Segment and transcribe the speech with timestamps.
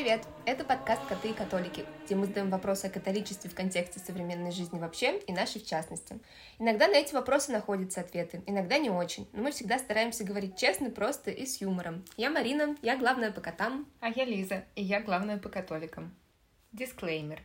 [0.00, 0.28] Привет!
[0.46, 4.78] Это подкаст «Коты и католики», где мы задаем вопросы о католичестве в контексте современной жизни
[4.78, 6.20] вообще и нашей в частности.
[6.60, 10.90] Иногда на эти вопросы находятся ответы, иногда не очень, но мы всегда стараемся говорить честно,
[10.90, 12.04] просто и с юмором.
[12.16, 13.88] Я Марина, я главная по котам.
[13.98, 16.14] А я Лиза, и я главная по католикам.
[16.70, 17.42] Дисклеймер.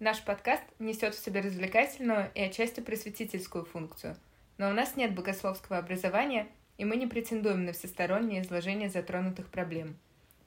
[0.00, 4.16] Наш подкаст несет в себе развлекательную и отчасти просветительскую функцию,
[4.58, 9.96] но у нас нет богословского образования, и мы не претендуем на всестороннее изложение затронутых проблем–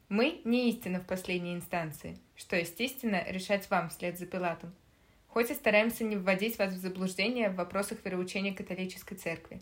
[0.09, 4.73] мы не истина в последней инстанции, что, естественно, решать вам вслед за Пилатом.
[5.27, 9.61] Хоть и стараемся не вводить вас в заблуждение в вопросах вероучения католической церкви.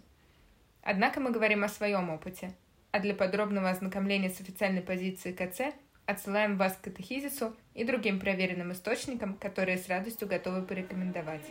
[0.81, 2.53] Однако мы говорим о своем опыте,
[2.91, 5.73] а для подробного ознакомления с официальной позицией КЦ
[6.05, 11.45] отсылаем вас к катехизису и другим проверенным источникам, которые с радостью готовы порекомендовать.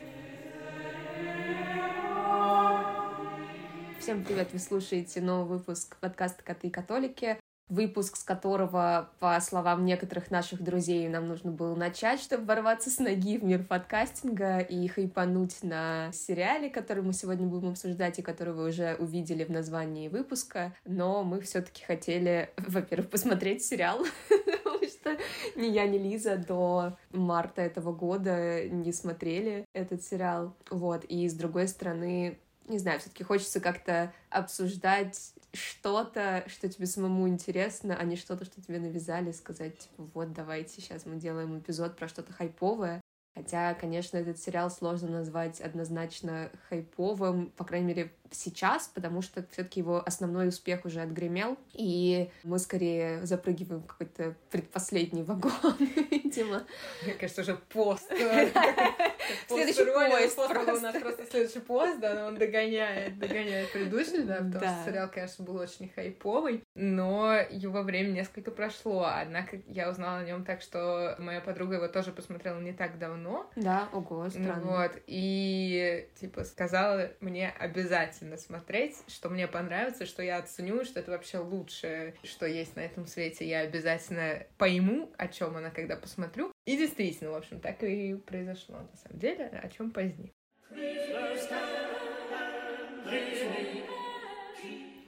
[3.99, 4.53] Всем привет!
[4.53, 7.39] Вы слушаете новый выпуск подкаста «Коты и католики»
[7.73, 12.99] выпуск, с которого, по словам некоторых наших друзей, нам нужно было начать, чтобы ворваться с
[12.99, 18.53] ноги в мир подкастинга и хайпануть на сериале, который мы сегодня будем обсуждать и который
[18.53, 20.75] вы уже увидели в названии выпуска.
[20.85, 25.17] Но мы все-таки хотели, во-первых, посмотреть сериал, потому что
[25.57, 30.55] ни я, ни Лиза до марта этого года не смотрели этот сериал.
[30.71, 31.05] Вот.
[31.05, 37.97] И с другой стороны, не знаю, все-таки хочется как-то обсуждать что-то, что тебе самому интересно,
[37.99, 42.09] а не что-то, что тебе навязали, сказать, типа, вот, давайте сейчас мы делаем эпизод про
[42.09, 43.01] что-то хайповое.
[43.35, 49.81] Хотя, конечно, этот сериал сложно назвать однозначно хайповым, по крайней мере, сейчас, потому что все-таки
[49.81, 55.53] его основной успех уже отгремел, и мы скорее запрыгиваем в какой-то предпоследний вагон,
[56.11, 56.65] видимо.
[57.05, 58.11] Мне кажется, уже пост.
[59.49, 60.39] Следующий поезд.
[60.39, 65.09] У нас просто следующий поезд, да, но он догоняет, догоняет предыдущий, да, потому что сериал,
[65.13, 70.61] конечно, был очень хайповый, но его время несколько прошло, однако я узнала о нем так,
[70.61, 73.51] что моя подруга его тоже посмотрела не так давно.
[73.57, 74.63] Да, ого, странно.
[74.63, 81.01] Вот, и, типа, сказала мне обязательно обязательно смотреть, что мне понравится, что я оценю, что
[81.01, 83.49] это вообще лучшее, что есть на этом свете.
[83.49, 86.53] Я обязательно пойму, о чем она, когда посмотрю.
[86.67, 90.33] И действительно, в общем, так и произошло на самом деле, о чем позднее.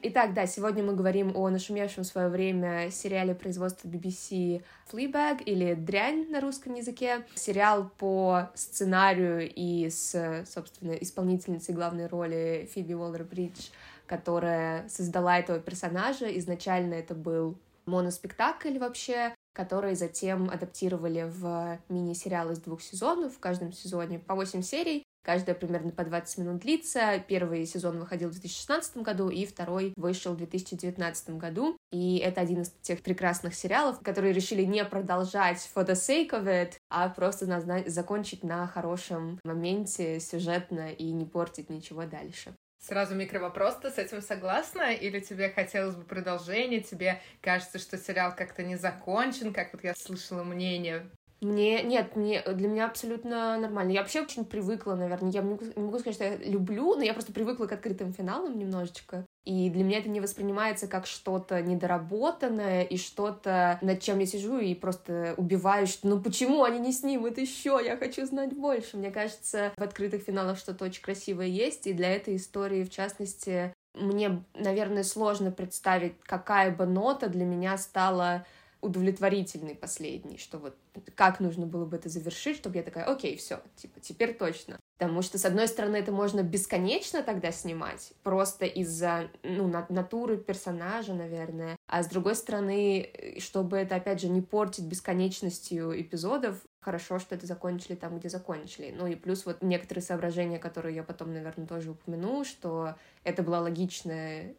[0.06, 5.72] Итак, да, сегодня мы говорим о нашумевшем в свое время сериале производства BBC Fleabag или
[5.72, 7.24] «Дрянь» на русском языке.
[7.34, 13.70] Сериал по сценарию и с, собственно, исполнительницей главной роли Фиби Уоллер-Бридж,
[14.04, 16.26] которая создала этого персонажа.
[16.38, 23.36] Изначально это был моноспектакль вообще, который затем адаптировали в мини-сериал из двух сезонов.
[23.36, 25.02] В каждом сезоне по 8 серий.
[25.24, 27.18] Каждая примерно по 20 минут длится.
[27.26, 31.78] Первый сезон выходил в 2016 году, и второй вышел в 2019 году.
[31.92, 36.44] И это один из тех прекрасных сериалов, которые решили не продолжать for the sake of
[36.44, 37.46] it, а просто
[37.86, 42.54] закончить на хорошем моменте сюжетно и не портить ничего дальше.
[42.86, 44.92] Сразу микровопрос, ты с этим согласна?
[44.92, 46.82] Или тебе хотелось бы продолжения?
[46.82, 52.42] Тебе кажется, что сериал как-то не закончен, как вот я слышала мнение мне, нет, мне,
[52.42, 53.92] для меня абсолютно нормально.
[53.92, 55.30] Я вообще очень привыкла, наверное.
[55.30, 59.26] Я не могу, сказать, что я люблю, но я просто привыкла к открытым финалам немножечко.
[59.44, 64.58] И для меня это не воспринимается как что-то недоработанное и что-то, над чем я сижу
[64.58, 68.96] и просто убиваю, что ну почему они не снимут еще, я хочу знать больше.
[68.96, 73.74] Мне кажется, в открытых финалах что-то очень красивое есть, и для этой истории, в частности,
[73.94, 78.46] мне, наверное, сложно представить, какая бы нота для меня стала
[78.84, 80.76] удовлетворительный последний, что вот
[81.14, 84.78] как нужно было бы это завершить, чтобы я такая, окей, все, типа, теперь точно.
[84.98, 91.14] Потому что, с одной стороны, это можно бесконечно тогда снимать, просто из-за, ну, натуры персонажа,
[91.14, 97.34] наверное, а с другой стороны, чтобы это, опять же, не портить бесконечностью эпизодов, хорошо, что
[97.34, 98.94] это закончили там, где закончили.
[98.96, 102.94] Ну и плюс вот некоторые соображения, которые я потом, наверное, тоже упомяну, что
[103.24, 104.56] это был логичный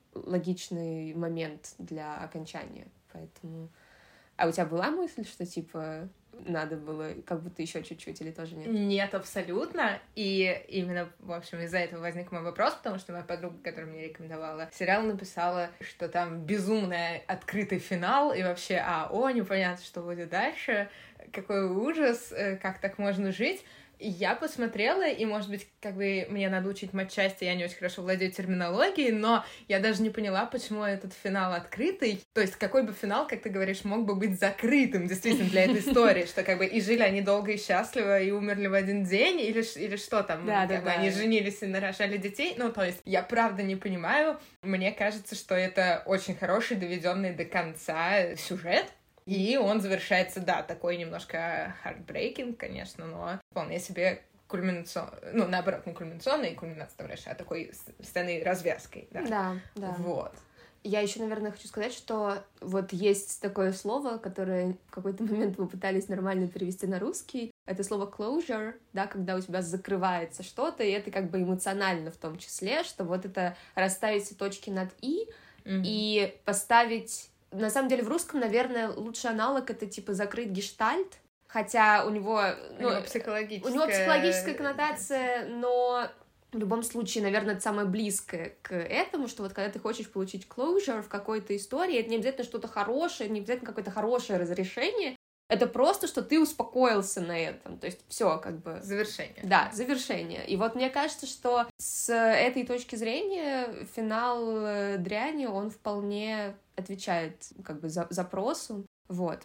[1.13, 2.87] момент для окончания.
[3.13, 3.69] Поэтому
[4.37, 6.09] а у тебя была мысль, что типа
[6.45, 8.67] надо было как будто еще чуть-чуть или тоже нет?
[8.67, 9.99] Нет, абсолютно.
[10.15, 14.07] И именно, в общем, из-за этого возник мой вопрос, потому что моя подруга, которая мне
[14.07, 20.29] рекомендовала сериал, написала, что там безумный открытый финал, и вообще, а, о, непонятно, что будет
[20.29, 20.89] дальше,
[21.31, 23.63] какой ужас, э, как так можно жить.
[23.99, 28.01] Я посмотрела, и, может быть, как бы мне надо учить матчасти, я не очень хорошо
[28.01, 32.21] владею терминологией, но я даже не поняла, почему этот финал открытый.
[32.33, 35.79] То есть, какой бы финал, как ты говоришь, мог бы быть закрытым, действительно, для этой
[35.79, 39.39] истории, что как бы и жили они долго и счастливо, и умерли в один день,
[39.39, 40.91] или, или что там, да, да, да.
[40.91, 42.55] они женились и нарожали детей.
[42.57, 44.39] Ну, то есть, я правда не понимаю.
[44.61, 48.85] Мне кажется, что это очень хороший, доведенный до конца сюжет,
[49.25, 55.93] И он завершается, да, такой немножко heartbreaking, конечно, но вполне себе кульминационный, ну, наоборот, не
[55.93, 57.71] кульминационный, кульминация там а такой
[58.03, 59.21] сценой развязкой, да.
[59.23, 59.95] Да, да.
[59.97, 60.33] Вот.
[60.83, 65.67] Я еще, наверное, хочу сказать, что вот есть такое слово, которое в какой-то момент мы
[65.67, 67.49] пытались нормально перевести на русский.
[67.65, 72.17] Это слово closure, да, когда у тебя закрывается что-то, и это как бы эмоционально в
[72.17, 75.27] том числе, что вот это расставить все точки над «и»
[75.63, 75.81] mm-hmm.
[75.83, 77.31] и поставить...
[77.59, 82.41] На самом деле в русском, наверное, лучший аналог— это типа закрыть гештальт, хотя у него...
[82.79, 83.71] Ну, у него психологическая...
[83.71, 86.07] У него психологическая коннотация, но
[86.51, 90.47] в любом случае, наверное, это самое близкое к этому, что вот когда ты хочешь получить
[90.47, 95.15] closure в какой-то истории, это не обязательно что-то хорошее, не обязательно какое-то хорошее разрешение,
[95.47, 97.77] это просто, что ты успокоился на этом.
[97.77, 98.79] То есть все как бы...
[98.81, 99.41] Завершение.
[99.43, 100.45] Да, завершение.
[100.47, 107.47] И вот мне кажется, что с этой точки зрения финал э, дряни, он вполне отвечает
[107.63, 108.85] как бы за запросу.
[109.07, 109.41] Вот.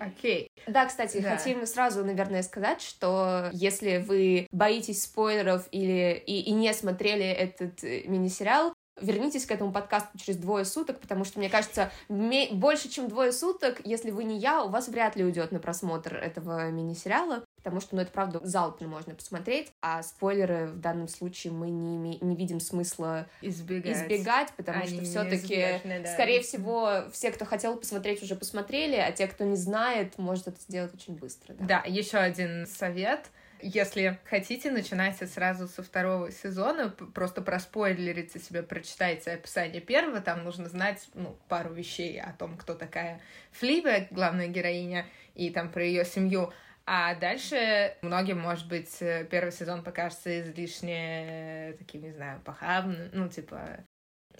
[0.00, 0.50] Окей.
[0.66, 1.36] Да, кстати, да.
[1.36, 7.84] хотим сразу, наверное, сказать, что если вы боитесь спойлеров или и, и не смотрели этот
[7.84, 13.08] э, мини-сериал, вернитесь к этому подкасту через двое суток, потому что, мне кажется, больше, чем
[13.08, 17.44] двое суток, если вы не я, у вас вряд ли уйдет на просмотр этого мини-сериала,
[17.56, 22.18] потому что, ну, это, правда, залпно можно посмотреть, а спойлеры в данном случае мы не,
[22.20, 26.12] не видим смысла избегать, избегать потому Они что все таки да.
[26.12, 30.60] скорее всего, все, кто хотел посмотреть, уже посмотрели, а те, кто не знает, может это
[30.60, 31.54] сделать очень быстро.
[31.54, 33.26] Да, да еще один совет—
[33.62, 40.68] если хотите, начинайте сразу со второго сезона, просто проспойлерите себе, прочитайте описание первого, там нужно
[40.68, 43.20] знать, ну, пару вещей о том, кто такая
[43.52, 46.52] Флиба, главная героиня, и там про ее семью.
[46.86, 53.84] А дальше многим, может быть, первый сезон покажется излишне таким, не знаю, похабным, ну, типа,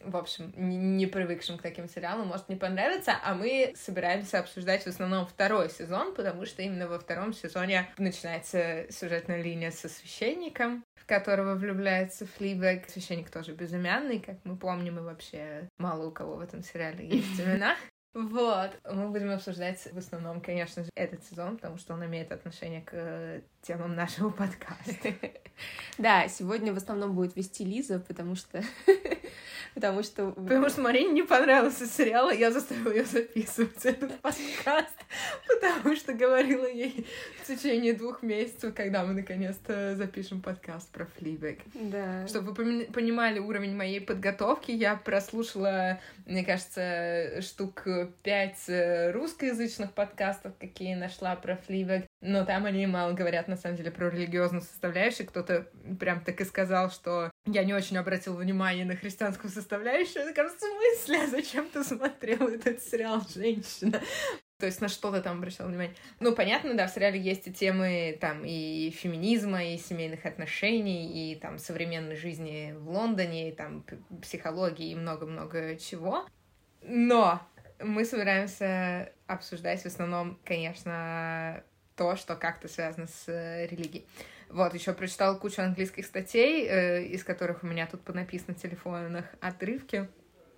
[0.05, 4.87] в общем, не привыкшим к таким сериалам, может не понравиться, а мы собираемся обсуждать в
[4.87, 11.07] основном второй сезон, потому что именно во втором сезоне начинается сюжетная линия со священником, в
[11.07, 12.89] которого влюбляется Флибек.
[12.89, 17.41] Священник тоже безымянный, как мы помним, и вообще мало у кого в этом сериале есть
[17.41, 17.77] имена.
[18.13, 18.73] Вот.
[18.91, 22.91] Мы будем обсуждать в основном, конечно же, этот сезон, потому что он имеет отношение к
[22.93, 25.15] э, темам нашего подкаста.
[25.99, 28.63] Да, сегодня в основном будет вести Лиза, потому что
[29.75, 30.33] потому что...
[30.33, 34.95] Потому что Марине не понравился сериал, и я заставила ее записывать этот подкаст,
[35.47, 37.07] потому что говорила ей
[37.43, 41.61] в течение двух месяцев, когда мы наконец-то запишем подкаст про Флибек.
[41.75, 42.27] Да.
[42.27, 47.87] Чтобы вы понимали уровень моей подготовки, я прослушала, мне кажется, штук
[48.23, 53.77] пять э, русскоязычных подкастов, какие нашла про Флибек, но там они мало говорят, на самом
[53.77, 55.27] деле, про религиозную составляющую.
[55.27, 55.67] Кто-то
[55.99, 60.23] прям так и сказал, что я не очень обратил внимание на христианскую составляющую.
[60.23, 61.25] Я такая, в смысле?
[61.25, 64.01] А зачем ты смотрел этот сериал «Женщина»?
[64.59, 65.95] То есть на что ты там обращал внимание?
[66.21, 71.37] Ну, понятно, да, в сериале есть и темы там и феминизма, и семейных отношений, и
[71.37, 73.87] там современной жизни в Лондоне, и там
[74.21, 76.27] психологии, и много-много чего.
[76.83, 77.41] Но
[77.79, 81.65] мы собираемся обсуждать в основном, конечно,
[82.01, 84.07] то, что как-то связано с э, религией.
[84.49, 89.27] Вот, еще прочитала кучу английских статей, э, из которых у меня тут понаписано в телефонах
[89.43, 90.09] отрывки.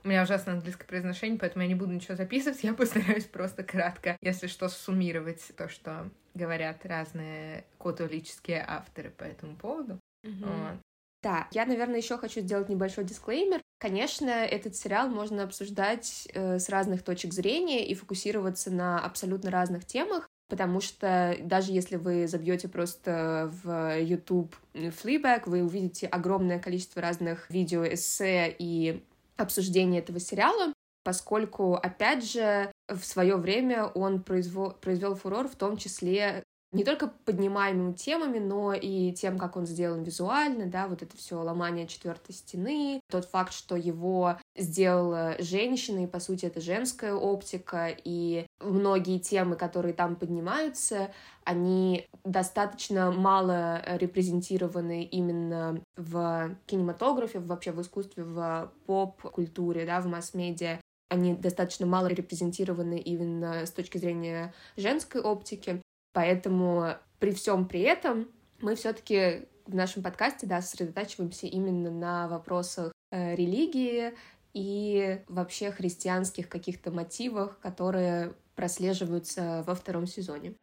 [0.04, 4.16] У меня ужасное английское произношение, поэтому я не буду ничего записывать, я постараюсь просто кратко,
[4.20, 9.98] если что, суммировать то, что говорят разные католические авторы по этому поводу.
[10.24, 10.44] Mm-hmm.
[10.44, 10.78] Вот.
[11.24, 13.60] Да, я, наверное, еще хочу сделать небольшой дисклеймер.
[13.80, 19.84] Конечно, этот сериал можно обсуждать э, с разных точек зрения и фокусироваться на абсолютно разных
[19.84, 27.00] темах потому что даже если вы забьете просто в YouTube Fleabag, вы увидите огромное количество
[27.00, 29.02] разных видео, эссе и
[29.38, 35.78] обсуждений этого сериала, поскольку, опять же, в свое время он произвел, произвел фурор в том
[35.78, 41.16] числе не только поднимаемыми темами, но и тем, как он сделан визуально, да, вот это
[41.16, 47.14] все ломание четвертой стены, тот факт, что его сделала женщина, и, по сути, это женская
[47.14, 51.12] оптика, и многие темы, которые там поднимаются,
[51.44, 60.80] они достаточно мало репрезентированы именно в кинематографе, вообще в искусстве, в поп-культуре, да, в масс-медиа.
[61.10, 65.82] Они достаточно мало репрезентированы именно с точки зрения женской оптики.
[66.12, 68.28] Поэтому при всем при этом
[68.60, 74.12] мы все-таки в нашем подкасте да, сосредотачиваемся именно на вопросах э, религии
[74.54, 80.54] и вообще христианских каких-то мотивах, которые прослеживаются во втором сезоне.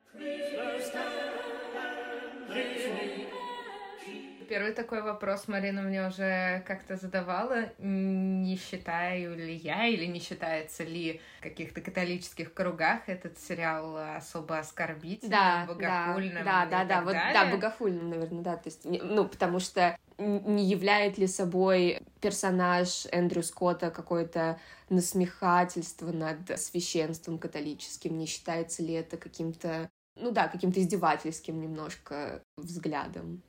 [4.49, 7.69] Первый такой вопрос Марина мне уже как-то задавала.
[7.77, 14.57] Не считаю ли я или не считается ли в каких-то католических кругах этот сериал особо
[14.57, 17.33] оскорбительным, да, богохульным Да, да, так да, вот, далее?
[17.33, 23.43] да, богохульным, наверное, да, то есть, ну, потому что не являет ли собой персонаж Эндрю
[23.43, 31.61] Скотта какое-то насмехательство над священством католическим, не считается ли это каким-то, ну да, каким-то издевательским
[31.61, 33.43] немножко взглядом?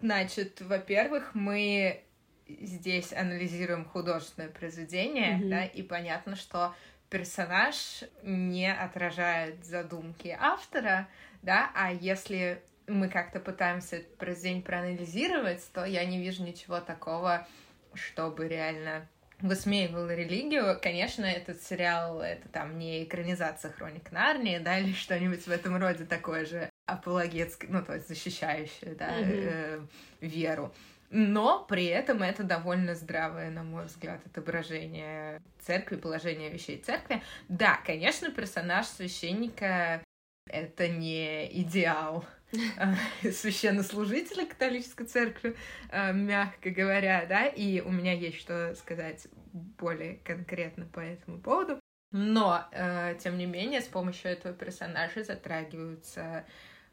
[0.00, 2.02] Значит, во-первых, мы
[2.48, 5.50] здесь анализируем художественное произведение, Мгм.
[5.50, 6.74] да, и понятно, что
[7.08, 11.08] персонаж не отражает задумки автора,
[11.42, 17.46] да, а если мы как-то пытаемся это произведение проанализировать, то я не вижу ничего такого,
[17.94, 19.06] чтобы реально
[19.40, 20.78] высмеивал религию.
[20.80, 26.04] Конечно, этот сериал— это там не экранизация «Хроник Нарнии», да, или что-нибудь в этом роде
[26.04, 29.30] такое же апологетское, ну, то есть защищающее, да, Мгм.
[29.30, 29.80] э,
[30.20, 30.72] веру.
[31.10, 37.20] Но при этом это довольно здравое, на мой взгляд, отображение церкви, положение вещей церкви.
[37.48, 40.02] Да, конечно, персонаж священника—
[40.48, 42.24] это не идеал
[43.22, 45.56] э, священнослужителя католической церкви,
[45.90, 51.80] э, мягко говоря, да, и у меня есть что сказать более конкретно по этому поводу.
[52.12, 56.44] Но, э, тем не менее, с помощью этого персонажа затрагиваются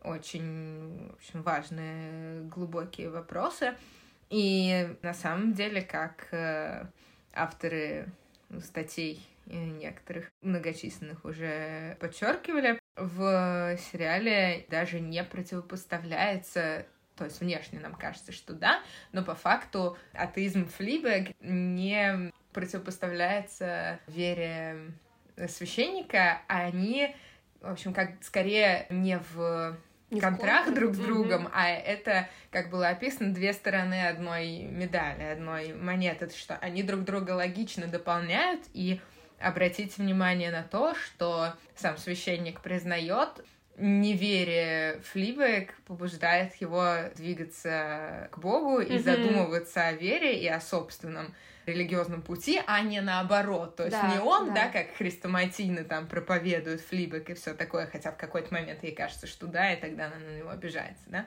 [0.07, 3.75] очень, в общем, важные глубокие вопросы.
[4.29, 6.85] И на самом деле, как э,
[7.33, 8.07] авторы
[8.61, 16.85] статей э, некоторых многочисленных уже подчеркивали, в сериале даже не противопоставляется
[17.15, 24.91] то есть внешне нам кажется, что да, но по факту атеизм Флибэг не противопоставляется вере
[25.47, 27.15] священника, а они,
[27.61, 29.77] в общем, как скорее не в
[30.09, 30.79] Не в контракт контр.
[30.81, 36.55] друг с другом, а это, как было описано, две стороны одной медали, одной монеты, что
[36.55, 39.01] они друг друга логично дополняют, и
[39.39, 43.43] обратите внимание на то, что сам священник признает,
[43.77, 49.03] неверие Флибек побуждает его двигаться к Богу и Мгм.
[49.03, 51.33] задумываться о вере и о собственном
[51.65, 53.75] религиозном пути, а не наоборот.
[53.75, 54.53] То есть Да, не он, да.
[54.53, 59.27] да, как хрестоматийно там проповедует Флибек и все такое, хотя в какой-то момент ей кажется,
[59.27, 61.25] что да, и тогда она на него обижается, да.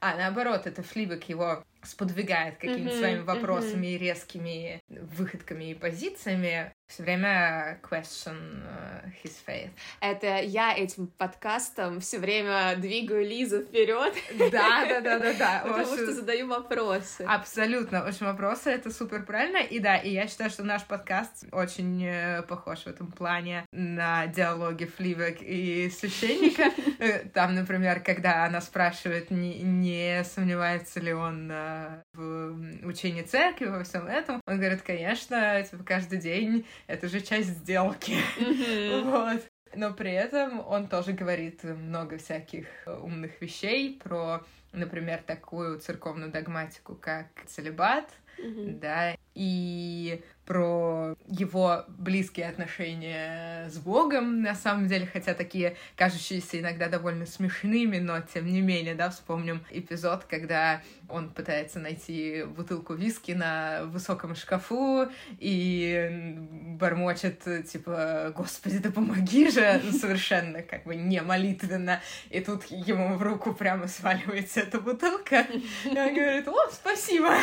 [0.00, 6.72] А наоборот, это Флибек его сподвигает какими-то Мгм, своими вопросами и резкими выходками и позициями,
[6.88, 9.70] все время question э, his faith.
[10.00, 14.14] Это я этим подкастом все время двигаю Лизу вперед,
[14.50, 15.60] Да, да, да, да, да.
[15.64, 17.22] Потому общем, что задаю вопросы.
[17.22, 18.04] Абсолютно.
[18.04, 19.58] В общем, вопросы это супер правильно.
[19.58, 24.26] И да, и я считаю, что наш подкаст очень э, похож в этом плане на
[24.26, 26.70] диалоги Фливек и священника.
[26.98, 33.66] Э, Там, например, когда она спрашивает, не, не сомневается ли он э, в учении церкви,
[33.66, 38.16] во всем этом, он говорит, конечно, типа, каждый день это же часть сделки.
[39.02, 39.42] Вот.
[39.74, 46.94] Но при этом он тоже говорит много всяких умных вещей про, например, такую церковную догматику,
[46.94, 48.78] как целебат, Мгм.
[48.80, 56.88] да, и про его близкие отношения с Богом, на самом деле, хотя такие кажущиеся иногда
[56.88, 63.32] довольно смешными, но тем не менее, да, вспомним эпизод, когда он пытается найти бутылку виски
[63.32, 66.34] на высоком шкафу и
[66.78, 72.00] бормочет, типа, «Господи, да помоги же!» ну, совершенно как бы не молитвенно,
[72.30, 75.46] и тут ему в руку прямо сваливается эта бутылка,
[75.84, 77.34] и он говорит «О, спасибо!»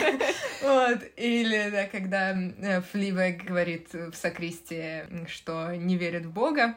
[0.61, 0.99] Вот.
[1.17, 6.75] Или, да, когда э, Флибек говорит в сокристе, что не верит в Бога,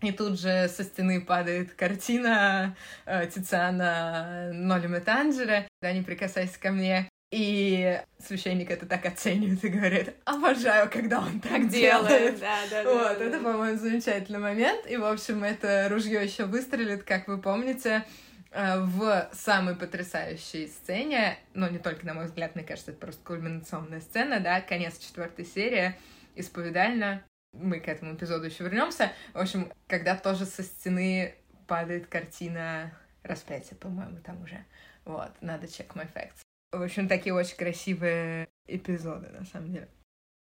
[0.00, 2.76] и тут же со стены падает картина
[3.06, 7.08] э, Тициана Ноли Метанджера «Да не прикасайся ко мне».
[7.30, 12.08] И священник это так оценивает и говорит «Обожаю, когда он так, делает».
[12.08, 12.92] делает, да, да, да.
[12.92, 13.24] Вот, да.
[13.24, 14.84] это, по-моему, замечательный момент.
[14.90, 21.38] И, в общем, это ружье еще выстрелит, как вы помните, э, в самой потрясающей сцене,
[21.54, 25.44] но не только, на мой взгляд, мне кажется, это просто кульминационная сцена, да, конец четвертой
[25.46, 25.94] серии,
[26.34, 27.24] исповедально.
[27.54, 29.12] Мы к этому эпизоду еще вернемся.
[29.34, 31.34] В общем, когда тоже со стены
[31.66, 32.92] падает картина
[33.22, 34.64] распятия, по-моему, там уже.
[35.04, 36.40] Вот, надо check my facts.
[36.72, 39.88] В общем, такие очень красивые эпизоды, на самом деле.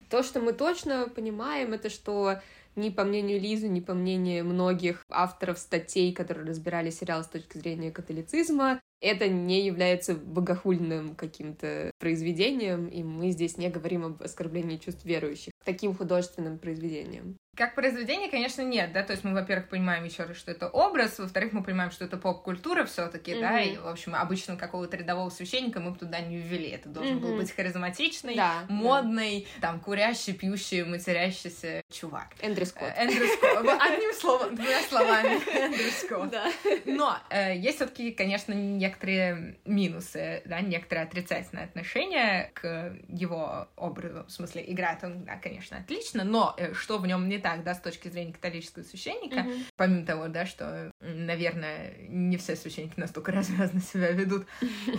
[0.10, 2.40] То, что мы точно понимаем, это что
[2.75, 7.58] Ни по мнению Лизы, ни по мнению многих авторов статей, которые разбирали сериал с точки
[7.58, 14.77] зрения католицизма, это не является богохульным каким-то произведением, и мы здесь не говорим об оскорблении
[14.77, 17.38] чувств верующих таким художественным произведением.
[17.55, 21.20] Как произведение, конечно, нет, да, то есть мы, во-первых, понимаем еще раз, что это образ,
[21.20, 23.39] во-вторых, мы понимаем, что это поп-культура все таки mm-hmm.
[23.39, 27.17] да, и, в общем, обычно какого-то рядового священника мы бы туда не ввели, это должен
[27.17, 27.22] mm-hmm.
[27.22, 29.70] был быть харизматичный, да, модный, да.
[29.70, 32.27] там, курящий, пьющий, матерящийся чувак.
[32.41, 32.93] Эндрю Скотт.
[32.95, 36.29] Э, Эндрю Скотт, одним словом, двумя словами, Эндрю Скотт.
[36.31, 36.51] Да.
[36.86, 44.25] Но э, есть все таки конечно, некоторые минусы, да, некоторые отрицательные отношения к его образу,
[44.25, 47.75] в смысле, играет он, да, конечно, отлично, но э, что в нем не так, да,
[47.75, 49.65] с точки зрения католического священника, mm-hmm.
[49.75, 54.48] помимо того, да, что, наверное, не все священники настолько развязно себя ведут.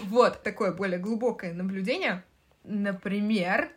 [0.04, 2.23] Вот, такое более глубокое наблюдение.
[2.64, 3.70] Например,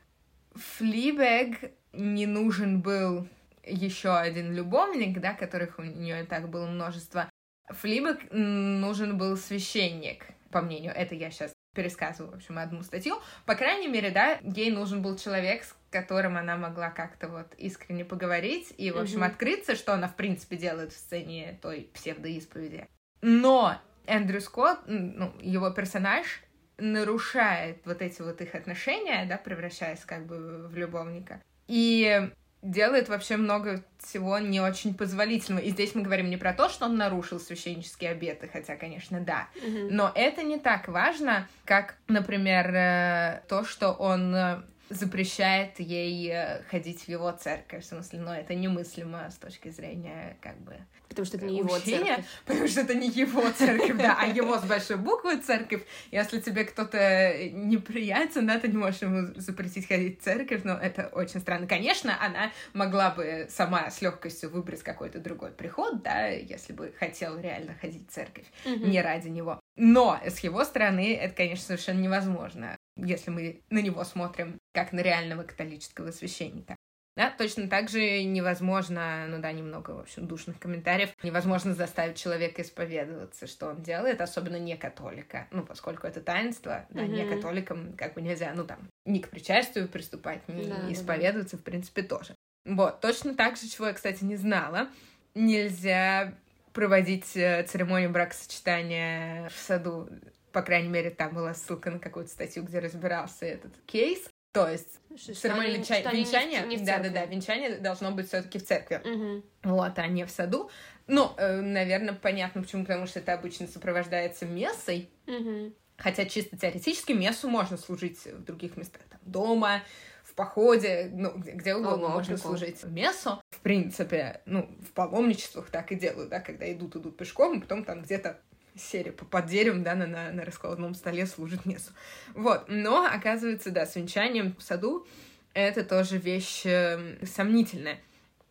[0.55, 3.27] Флибег не нужен был
[3.69, 7.29] еще один любовник, да, которых у нее так было множество.
[7.69, 13.19] Флибек нужен был священник, по мнению, это я сейчас пересказываю, в общем, одну статью.
[13.45, 18.03] По крайней мере, да, ей нужен был человек, с которым она могла как-то вот искренне
[18.03, 19.27] поговорить и, в общем, mm-hmm.
[19.27, 22.87] открыться, что она, в принципе, делает в сцене той псевдоисповеди.
[23.21, 26.41] Но Эндрю Скотт, ну, его персонаж,
[26.77, 31.41] нарушает вот эти вот их отношения, да, превращаясь как бы в любовника.
[31.67, 35.63] И делает вообще много всего не очень позволительного.
[35.63, 39.47] И здесь мы говорим не про то, что он нарушил священнические обеты, хотя, конечно, да.
[39.55, 39.87] Mm-hmm.
[39.91, 46.63] Но это не так важно, как, например, э, то, что он э, запрещает ей э,
[46.69, 47.83] ходить в его церковь.
[47.83, 50.75] В смысле, ну, это немыслимо с точки зрения, как бы...
[51.07, 52.25] Потому что это не его церковь.
[52.45, 55.83] Потому что это не его церковь, да, а его с большой буквы церковь.
[56.11, 61.07] Если тебе кто-то неприятен, да, ты не можешь ему запретить ходить в церковь, но это
[61.07, 61.67] очень странно.
[61.67, 67.39] Конечно, она могла бы сама с легкостью выбрать какой-то другой приход, да, если бы хотела
[67.39, 69.59] реально ходить в церковь, не ради него.
[69.75, 74.99] Но с его стороны это, конечно, совершенно невозможно если мы на него смотрим как на
[75.01, 76.75] реального католического священника.
[77.19, 82.61] Да, точно так же невозможно, ну да, немного, в общем, душных комментариев, невозможно заставить человека
[82.61, 87.07] исповедоваться, что он делает, особенно не католика, ну, поскольку это таинство, да, mm-hmm.
[87.09, 91.61] не католикам как бы нельзя, ну, там, ни к причастию приступать, ни да, исповедоваться, да.
[91.61, 92.35] в принципе, тоже.
[92.63, 94.87] Вот, точно так же, чего я, кстати, не знала,
[95.35, 96.33] нельзя
[96.71, 100.07] проводить э, церемонию бракосочетания в саду
[100.51, 104.27] по крайней мере, там была ссылка на какую-то статью, где разбирался этот кейс.
[104.51, 104.99] То есть
[105.35, 105.99] церемония венча...
[106.11, 109.01] венчания, да-да-да, венчание должно быть все таки в церкви.
[109.03, 109.43] Угу.
[109.75, 110.71] Вот, а не в саду.
[111.05, 115.09] Ну, э, наверное, понятно почему, потому что это обычно сопровождается мессой.
[115.27, 115.73] Угу.
[115.97, 119.83] Хотя чисто теоретически мессу можно служить в других местах, там, дома,
[120.23, 122.51] в походе, ну, где, где угодно Ого, можно прикол.
[122.51, 123.41] служить мессу.
[123.49, 127.83] В принципе, ну, в паломничествах так и делают, да, когда идут, идут пешком, и потом
[127.83, 128.39] там где-то
[128.79, 131.91] серия под деревом, да, на, на, на раскладном столе служит мессу.
[132.33, 135.05] Вот, но, оказывается, да, с венчанием в саду
[135.53, 137.97] это тоже вещь э, сомнительная.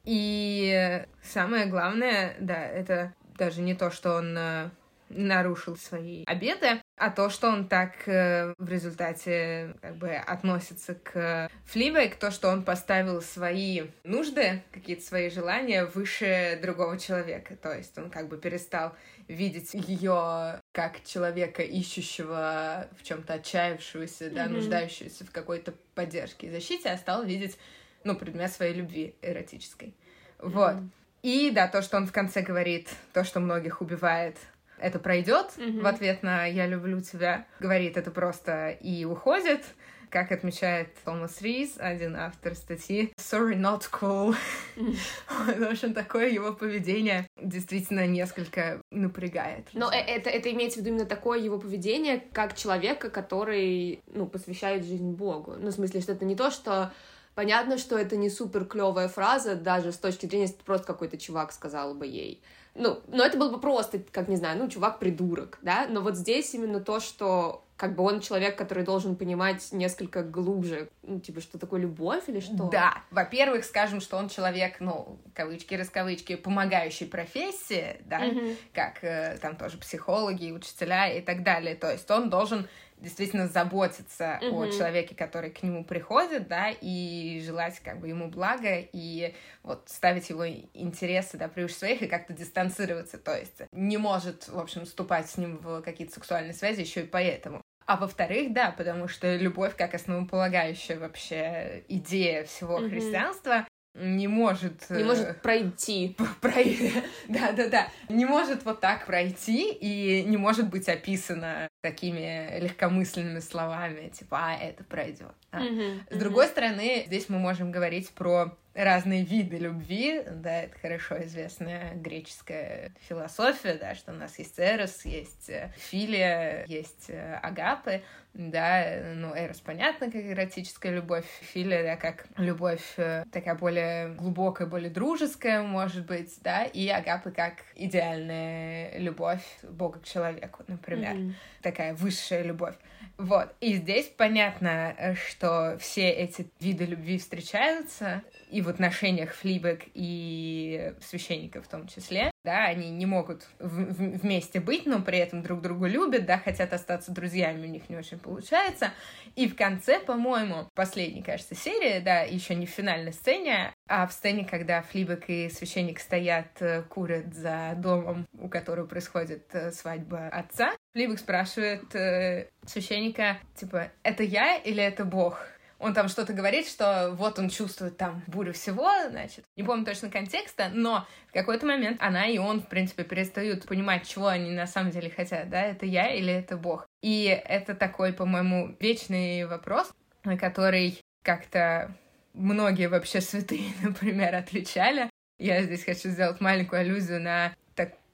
[0.04, 4.70] И самое главное, да, это даже не то, что он э,
[5.10, 11.50] нарушил свои обеты, а то, что он так э, в результате как бы относится к
[11.66, 17.56] Фливейк, то, что он поставил свои нужды, какие-то свои желания выше другого человека.
[17.56, 18.94] То есть он как бы перестал
[19.28, 24.48] видеть ее как человека, ищущего в чем-то отчаявшегося, да, mm-hmm.
[24.48, 27.58] нуждающегося в какой-то поддержке и защите, а стал видеть,
[28.04, 29.94] ну, предмет своей любви эротической.
[30.38, 30.74] Вот.
[30.74, 30.88] Mm-hmm.
[31.22, 34.36] И да, то, что он в конце говорит, то, что многих убивает,
[34.78, 35.82] это пройдет mm-hmm.
[35.82, 39.64] в ответ на «я люблю тебя», говорит это просто и уходит,
[40.10, 44.34] как отмечает Томас Рис, один автор статьи «Sorry, not cool».
[44.76, 49.66] В общем, такое его поведение действительно несколько напрягает.
[49.72, 54.26] Но э, это, это имеется в виду именно такое его поведение, как человека, который, ну,
[54.26, 55.56] посвящает жизнь Богу.
[55.58, 56.92] Ну, в смысле, что это не то, что
[57.38, 61.52] Понятно, что это не супер клевая фраза, даже с точки зрения, если просто какой-то чувак
[61.52, 62.42] сказал бы ей.
[62.74, 66.52] Ну, но это было бы просто, как не знаю, ну, чувак-придурок, да, но вот здесь
[66.54, 71.58] именно то, что как бы он человек, который должен понимать несколько глубже, ну, типа, что
[71.58, 72.68] такое любовь или что?
[72.70, 78.56] Да, во-первых, скажем, что он человек, ну, кавычки, раскавычки, помогающей профессии, да, mm-hmm.
[78.74, 82.68] как э, там тоже психологи, учителя и так далее, то есть он должен
[83.00, 84.50] действительно заботиться mm-hmm.
[84.50, 89.84] о человеке, который к нему приходит, да, и желать как бы ему блага, и вот
[89.86, 94.84] ставить его интересы, да, превыше своих, и как-то дистанцироваться, то есть не может, в общем,
[94.84, 97.62] вступать с ним в какие-то сексуальные связи еще и поэтому.
[97.88, 102.90] А во-вторых, да, потому что любовь как основополагающая вообще идея всего mm-hmm.
[102.90, 104.90] христианства, не может...
[104.90, 106.14] Не может пройти.
[106.42, 106.92] Пройти.
[107.28, 107.88] Да-да-да.
[108.10, 114.54] Не может вот так пройти и не может быть описано такими легкомысленными словами, типа, а,
[114.54, 115.32] это пройдет.
[115.50, 115.60] Да?
[115.60, 121.20] Мгм, С другой стороны, здесь мы можем говорить про разные виды любви, да, это хорошо
[121.24, 128.02] известная греческая философия, да, что у нас есть эрос, есть э, филия, есть э, агапы,
[128.34, 134.68] да, ну, эрос понятно, как эротическая любовь, филия, да, как любовь э, такая более глубокая,
[134.68, 141.34] более дружеская, может быть, да, и агапы как идеальная любовь Бога к человеку, например Мгм.
[141.62, 142.76] такая высшая любовь.
[143.16, 143.52] Вот.
[143.60, 151.66] И здесь понятно, что все эти виды любви встречаются и в отношениях Флибек и священников
[151.66, 152.30] в том числе.
[152.44, 156.38] Да, они не могут в- в- вместе быть, но при этом друг друга любят, да,
[156.38, 158.92] хотят остаться друзьями, у них не очень получается.
[159.36, 164.12] И в конце, по-моему, последней, кажется, серии, да, еще не в финальной сцене, а в
[164.12, 170.28] сцене, когда Флибек и священник стоят, э, курят за домом, у которого происходит э, свадьба
[170.28, 175.46] отца, Флибек спрашивает э, священника, типа, это я или это Бог?
[175.78, 180.10] Он там что-то говорит, что вот он чувствует там бурю всего, значит, не помню точно
[180.10, 184.66] контекста, но в какой-то момент она и он, в принципе, перестают понимать, чего они на
[184.66, 186.86] самом деле хотят, да, это я или это Бог.
[187.02, 189.92] И это такой, по-моему, вечный вопрос,
[190.24, 191.94] на который как-то
[192.34, 195.10] многие вообще святые, например, отвечали.
[195.38, 197.54] Я здесь хочу сделать маленькую аллюзию на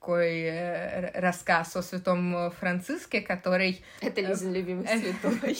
[0.04, 3.82] такой э, рассказ о святом Франциске, который...
[4.02, 5.56] Это Лизин любимый Э, святой.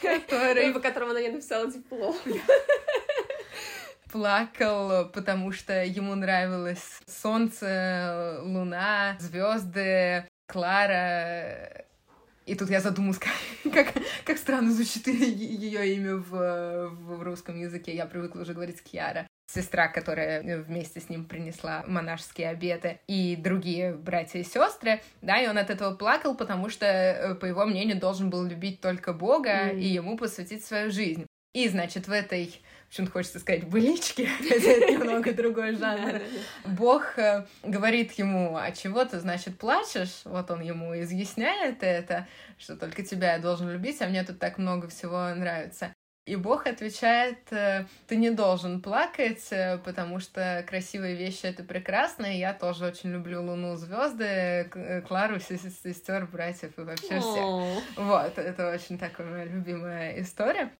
[0.00, 2.16] который По которому она не написала диплом.
[4.10, 11.84] плакал, потому что ему нравилось солнце, луна, звезды, Клара.
[12.46, 13.18] И тут я задумалась,
[13.64, 17.94] как, как, как странно звучит ее имя в, в, в русском языке.
[17.94, 19.26] Я привыкла уже говорить Кьяра.
[19.46, 25.46] Сестра, которая вместе с ним принесла монашеские обеты, и другие братья и сестры, да, и
[25.46, 29.66] он от этого плакал, потому что, э, по его мнению, должен был любить только Бога
[29.66, 29.78] Мгм.
[29.78, 31.26] и ему посвятить свою жизнь.
[31.54, 36.20] И, значит, в этой, почему-то хочется сказать, быличке, это немного другой жанр,
[36.66, 40.20] Бог э, говорит ему, а чего ты, значит, плачешь?
[40.24, 42.26] Вот он ему изъясняет это,
[42.58, 45.94] что только тебя я должен любить, а мне тут так много всего нравится.
[46.26, 52.26] И Бог отвечает, э, ты не должен плакать, э, потому что красивые вещи— это прекрасно,
[52.26, 54.68] и я тоже очень люблю Луну, звезды,
[55.06, 57.44] Клару, се- се- сестер, братьев и вообще всех.
[57.96, 60.72] Вот, это очень такая моя любимая история.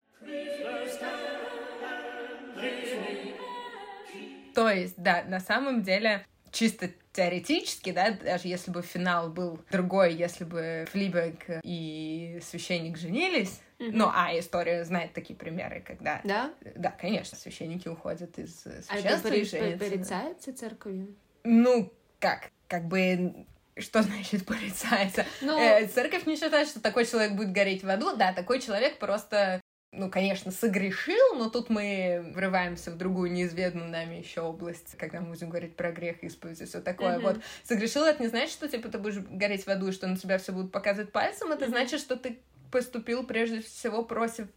[4.54, 6.26] То есть, да, на самом деле,
[6.56, 13.60] чисто теоретически, да, даже если бы финал был другой, если бы Флибек и священник женились,
[13.78, 13.98] Мгм.
[13.98, 16.52] ну, а история знает такие примеры, когда, Да?
[16.74, 19.84] да, конечно, священники уходят из А это священства и пори- женятся.
[19.84, 21.14] порицается церковью?
[21.44, 25.26] Ну, как, как бы, что значит порицается?
[25.42, 28.16] Ну, Э, церковь не считает, что такой человек будет гореть в аду.
[28.16, 29.60] Да, такой человек просто,
[29.92, 35.30] ну, конечно, согрешил, но тут мы врываемся в другую неизведанную нами еще область, когда мы
[35.30, 37.14] будем говорить про грех, исповедь и все такое.
[37.14, 37.22] Мгм.
[37.22, 37.40] Вот.
[37.64, 40.38] Согрешил, это не значит, что, типа, ты будешь гореть в аду, и что на тебя
[40.38, 41.50] все будут показывать пальцем.
[41.50, 41.70] Это Мгм.
[41.72, 44.48] значит, что ты поступил прежде всего против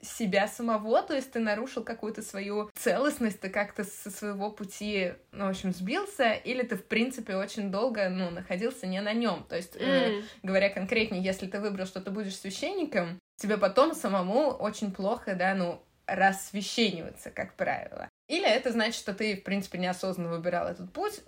[0.00, 5.46] себя самого, то есть ты нарушил какую-то свою целостность, ты как-то со своего пути, ну,
[5.46, 9.44] в общем, сбился, или ты, в принципе, очень долго, ну, находился не на нем.
[9.48, 13.94] То есть, э, м, говоря конкретнее, если ты выбрал, что ты будешь священником, тебе потом
[13.94, 18.08] самому очень плохо, да, ну, рассвящениваться, как правило.
[18.28, 21.22] Или это значит, что ты, в принципе, неосознанно выбирал этот путь.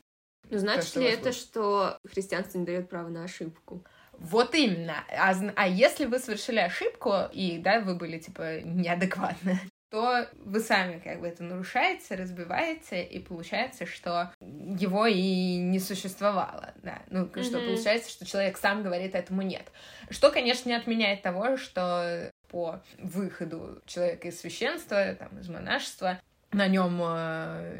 [0.50, 3.84] ну, значит что ли это, что христианство не дает права на ошибку?
[4.12, 5.04] Вот именно.
[5.16, 9.58] А, а если вы совершили ошибку, и, да, вы были, типа, неадекватны,
[9.90, 16.72] то вы сами как бы это нарушаете, разбиваете, и получается, что его и не существовало,
[16.82, 17.02] да.
[17.10, 17.66] Ну, что Мгм.
[17.66, 19.66] получается, что человек сам говорит этому нет.
[20.08, 26.20] Что, конечно, не отменяет того, что по выходу человека из священства, там, из монашества,
[26.52, 26.98] на нем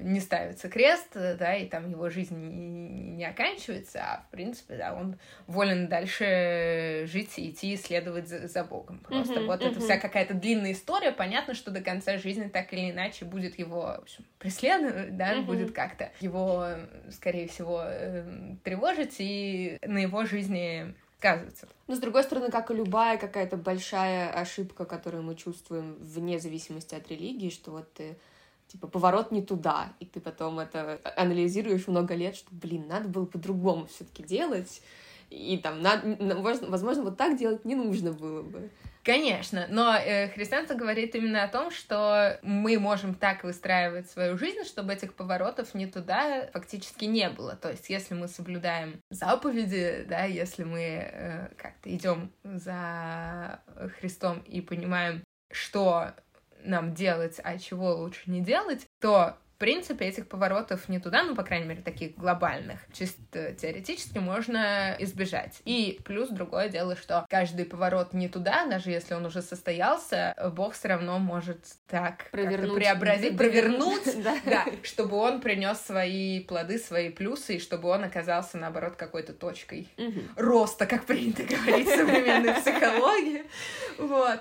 [0.02, 4.94] не ставится крест, э, да, и там его жизнь не, оканчивается, а в принципе, да,
[4.94, 9.00] он волен дальше жить и идти исследовать за, за Богом.
[9.00, 9.80] Просто Мгм, вот это мгм.
[9.80, 11.10] вся какая-то длинная история.
[11.12, 15.46] Понятно, что до конца жизни так или иначе будет его, в общем, преследовать, да, Мгм.
[15.46, 18.24] будет как-то его, э, скорее всего, э,
[18.62, 21.68] тревожить и на его жизни сказываться.
[21.86, 26.94] Но, с другой стороны, как и любая какая-то большая ошибка, которую мы чувствуем вне зависимости
[26.94, 28.16] от религии, что вот ты
[28.70, 33.26] типа поворот не туда, и ты потом это анализируешь много лет, что, блин, надо было
[33.26, 34.82] по-другому все-таки делать,
[35.28, 36.00] и там, на,
[36.38, 38.70] возможно, вот так делать не нужно было бы.
[39.02, 44.64] Конечно, но э, христианство говорит именно о том, что мы можем так выстраивать свою жизнь,
[44.64, 47.56] чтобы этих поворотов не туда фактически не было.
[47.56, 53.60] То есть, если мы соблюдаем заповеди, да, если мы э, как-то идем за
[53.98, 56.12] Христом и понимаем, что
[56.64, 61.44] нам делать, а чего лучше не делать, то принципе, этих поворотов не туда, ну, по
[61.44, 65.60] крайней мере, таких глобальных, чисто теоретически можно избежать.
[65.66, 70.72] И плюс другое дело, что каждый поворот не туда, даже если он уже состоялся, Бог
[70.72, 74.36] все равно может так провернуть, преобразить, провернуть, да.
[74.46, 79.88] да, чтобы он принес свои плоды, свои плюсы, и чтобы он оказался, наоборот, какой-то точкой
[79.98, 80.22] угу.
[80.36, 83.44] роста, как принято говорить в современной психологии.
[83.98, 84.40] Вот.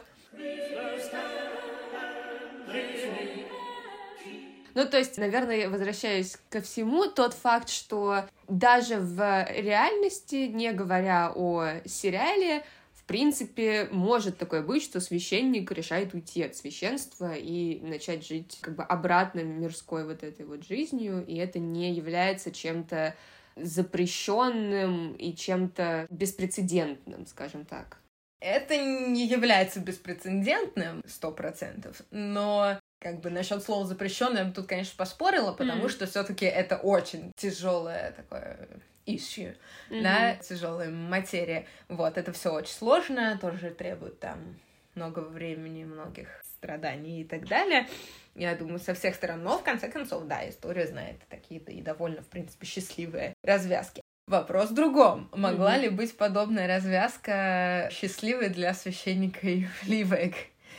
[4.75, 9.17] Ну, то есть, наверное, возвращаясь ко всему, тот факт, что даже в
[9.49, 16.55] реальности, не говоря о сериале, в принципе, может такое быть, что священник решает уйти от
[16.55, 21.93] священства и начать жить как бы обратно мирской вот этой вот жизнью, и это не
[21.93, 23.15] является чем-то
[23.55, 27.97] запрещенным и чем-то беспрецедентным, скажем так.
[28.39, 34.93] Это не является беспрецедентным, сто процентов, но как бы насчет слова запрещенное я тут, конечно,
[34.97, 35.89] поспорила, потому mm-hmm.
[35.89, 38.67] что все-таки это очень тяжелое такое
[39.05, 39.55] issue,
[39.89, 40.03] mm-hmm.
[40.03, 41.65] да, тяжелая материя.
[41.87, 44.59] Вот, это все очень сложно, тоже требует там
[44.95, 47.87] много времени, многих страданий и так далее.
[48.35, 49.43] Я думаю, со всех сторон.
[49.43, 54.01] Но, в конце концов, да, история знает такие-то и довольно, в принципе, счастливые развязки.
[54.29, 55.27] Вопрос в другом.
[55.33, 55.81] Могла mm-hmm.
[55.81, 59.39] ли быть подобная развязка счастливой для священника
[59.87, 60.35] Ливек?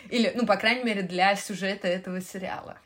[0.09, 2.79] Или, ну, по крайней мере, для сюжета этого сериала.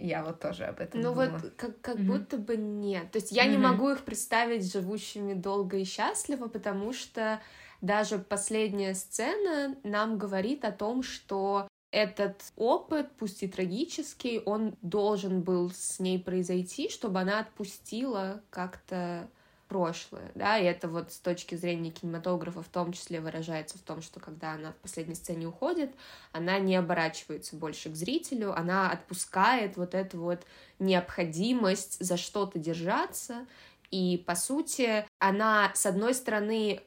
[0.00, 1.38] Я вот тоже об этом Ну думала.
[1.38, 2.02] вот как, как mm-hmm.
[2.02, 3.12] будто бы нет.
[3.12, 3.50] То есть я mm-hmm.
[3.50, 7.40] не могу их представить живущими долго и счастливо, потому что
[7.80, 15.42] даже последняя сцена нам говорит о том, что этот опыт, пусть и трагический, он должен
[15.42, 19.28] был с ней произойти, чтобы она отпустила как-то
[19.72, 24.02] прошлое, да, и это вот с точки зрения кинематографа в том числе выражается в том,
[24.02, 25.94] что когда она в последней сцене уходит,
[26.32, 30.42] она не оборачивается больше к зрителю, она отпускает вот эту вот
[30.78, 33.46] необходимость за что-то держаться,
[33.90, 36.82] и, по сути, она, с одной стороны,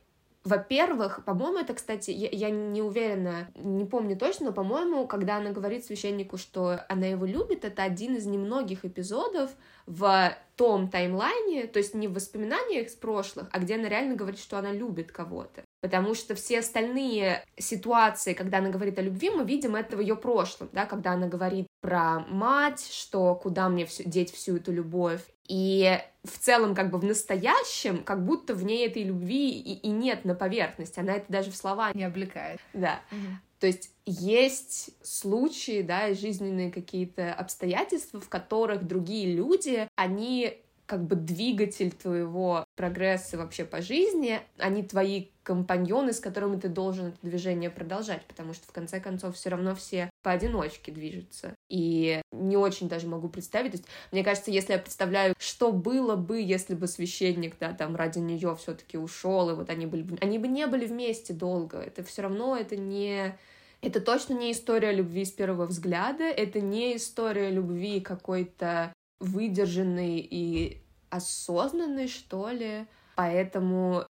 [0.45, 5.49] во-первых, по-моему, это, кстати, я, я не уверена, не помню точно, но, по-моему, когда она
[5.49, 9.49] говорит священнику, что она его любит, это один из немногих эпизодов
[9.87, 14.39] в том таймлайне, то есть не в воспоминаниях с прошлых, а где она реально говорит,
[14.39, 15.63] что она любит кого-то.
[15.81, 20.15] Потому что все остальные ситуации, когда она говорит о любви, мы видим это в ее
[20.15, 25.21] прошлом, да, когда она говорит про мать, что куда мне все, деть всю эту любовь,
[25.47, 29.89] и в целом, как бы в настоящем, как будто в ней этой любви и, и
[29.89, 30.99] нет на поверхности.
[30.99, 32.59] Она это даже в слова не облекает.
[32.73, 32.99] Да.
[33.11, 33.37] Угу.
[33.59, 41.15] То есть есть случаи, да, жизненные какие-то обстоятельства, в которых другие люди, они как бы
[41.15, 47.69] двигатель твоего прогресса вообще по жизни, они твои компаньоны, с которыми ты должен это движение
[47.69, 51.53] продолжать, потому что в конце концов все равно все поодиночке движутся.
[51.69, 53.73] И не очень даже могу представить.
[53.73, 57.95] То есть, мне кажется, если я представляю, что было бы, если бы священник, да, там
[57.95, 61.77] ради нее все-таки ушел, и вот они были бы, они бы не были вместе долго.
[61.77, 63.37] Это все равно это не
[63.81, 70.81] это точно не история любви с первого взгляда, это не история любви какой-то выдержанный и
[71.11, 72.87] осознанный, что ли.
[73.15, 74.07] Поэтому,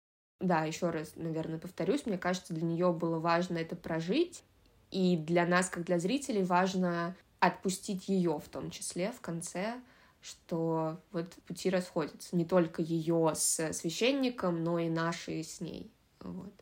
[0.41, 4.43] да, еще раз, наверное, повторюсь, мне кажется, для нее было важно это прожить,
[4.91, 9.81] и для нас, как для зрителей, важно отпустить ее в том числе в конце,
[10.21, 12.37] что вот пути расходятся.
[12.37, 15.93] Не только ее с священником, но и наши с ней.
[16.21, 16.53] Вот.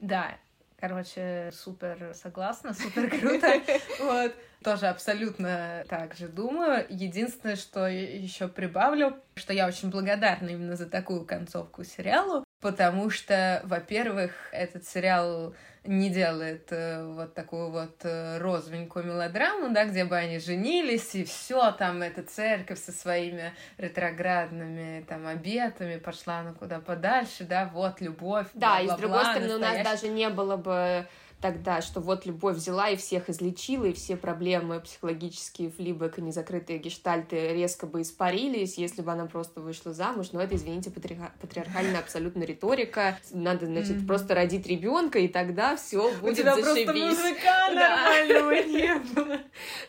[0.00, 0.36] Да,
[0.80, 3.60] Короче, супер согласна, супер круто.
[4.00, 4.32] Вот.
[4.62, 6.86] Тоже абсолютно так же думаю.
[6.88, 13.60] Единственное, что еще прибавлю, что я очень благодарна именно за такую концовку сериалу, потому что,
[13.64, 20.16] во-первых, этот сериал не делает э, вот такую вот э, розовенькую мелодраму, да, где бы
[20.16, 26.80] они женились, и все там эта церковь со своими ретроградными там обетами пошла ну куда
[26.80, 28.48] подальше, да, вот любовь.
[28.54, 31.06] Да, и с другой стороны, у нас даже не было бы
[31.40, 36.78] тогда, что вот любовь взяла и всех излечила, и все проблемы психологические, флибек и незакрытые
[36.78, 40.28] гештальты резко бы испарились, если бы она просто вышла замуж.
[40.32, 41.18] Но это, извините, патри...
[41.40, 43.18] патриархальная абсолютно риторика.
[43.30, 44.06] Надо, значит, mm-hmm.
[44.06, 46.84] просто родить ребенка, и тогда все будет У тебя зашибись.
[46.84, 49.38] просто мужика нормального не было.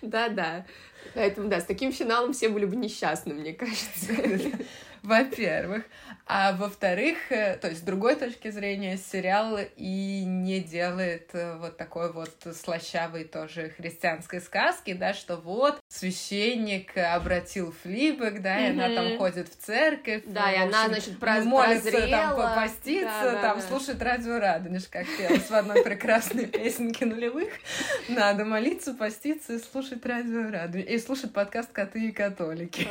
[0.01, 0.65] Да-да.
[1.15, 4.13] Поэтому, да, с таким финалом все были бы несчастны, мне кажется.
[5.03, 5.83] во-первых.
[6.31, 11.75] А во-вторых, э, то есть с другой точки зрения, сериал и не делает э, вот
[11.77, 18.93] такой вот слащавой тоже христианской сказки, да, что вот священник обратил флибок, да, и она
[18.93, 20.21] там ходит в церковь.
[20.27, 22.11] Да, и она, значит, молится прозрела.
[22.11, 27.49] там попаститься, там слушает радио Радонеж, как пелось в одной прекрасной песенке нулевых.
[28.07, 30.87] Надо молиться, поститься и слушать радио Радонеж.
[30.87, 32.87] И слушать подкаст «Коты и католики».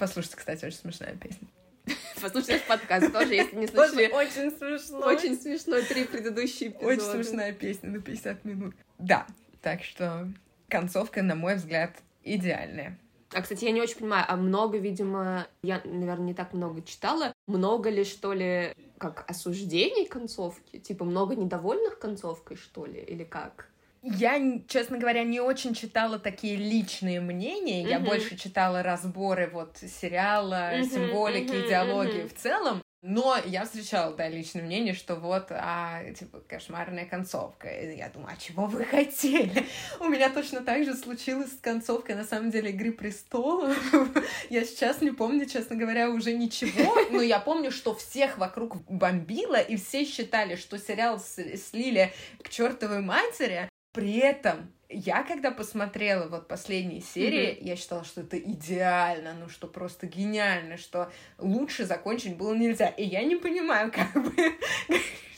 [0.00, 1.46] Послушайте, кстати, очень смешная песня.
[2.22, 4.10] Послушайте наш подкаст тоже, если не слышали.
[4.10, 4.98] Очень смешно.
[5.00, 5.82] Очень смешно.
[5.82, 6.86] Три предыдущие эпизода.
[6.86, 8.74] Очень смешная песня на 50 минут.
[8.98, 9.26] Да,
[9.60, 10.26] так что
[10.68, 12.98] концовка, на мой взгляд, идеальная.
[13.34, 17.34] А, кстати, я не очень понимаю, а много, видимо, я, наверное, не так много читала,
[17.46, 20.78] много ли, что ли, как осуждений концовки?
[20.78, 23.68] Типа, много недовольных концовкой, что ли, или как?
[24.02, 27.84] Я, честно говоря, не очень читала такие личные мнения.
[27.84, 27.90] Mm-hmm.
[27.90, 32.34] Я больше читала разборы вот сериала, mm-hmm, символики, mm-hmm, идеологии mm-hmm.
[32.34, 32.82] в целом.
[33.02, 37.68] Но я встречала, да, личное мнение, что вот, а, типа, кошмарная концовка.
[37.68, 39.66] И я думаю, а чего вы хотели?
[40.00, 43.74] У меня точно так же случилось с концовкой, на самом деле, «Игры престолов».
[44.50, 49.58] я сейчас не помню, честно говоря, уже ничего, но я помню, что всех вокруг бомбило,
[49.58, 56.48] и все считали, что сериал слили к чертовой матери, при этом я, когда посмотрела вот
[56.48, 57.64] последние серии, mm-hmm.
[57.64, 62.88] я считала, что это идеально, ну что просто гениально, что лучше закончить было нельзя.
[62.88, 64.32] И я не понимаю, как бы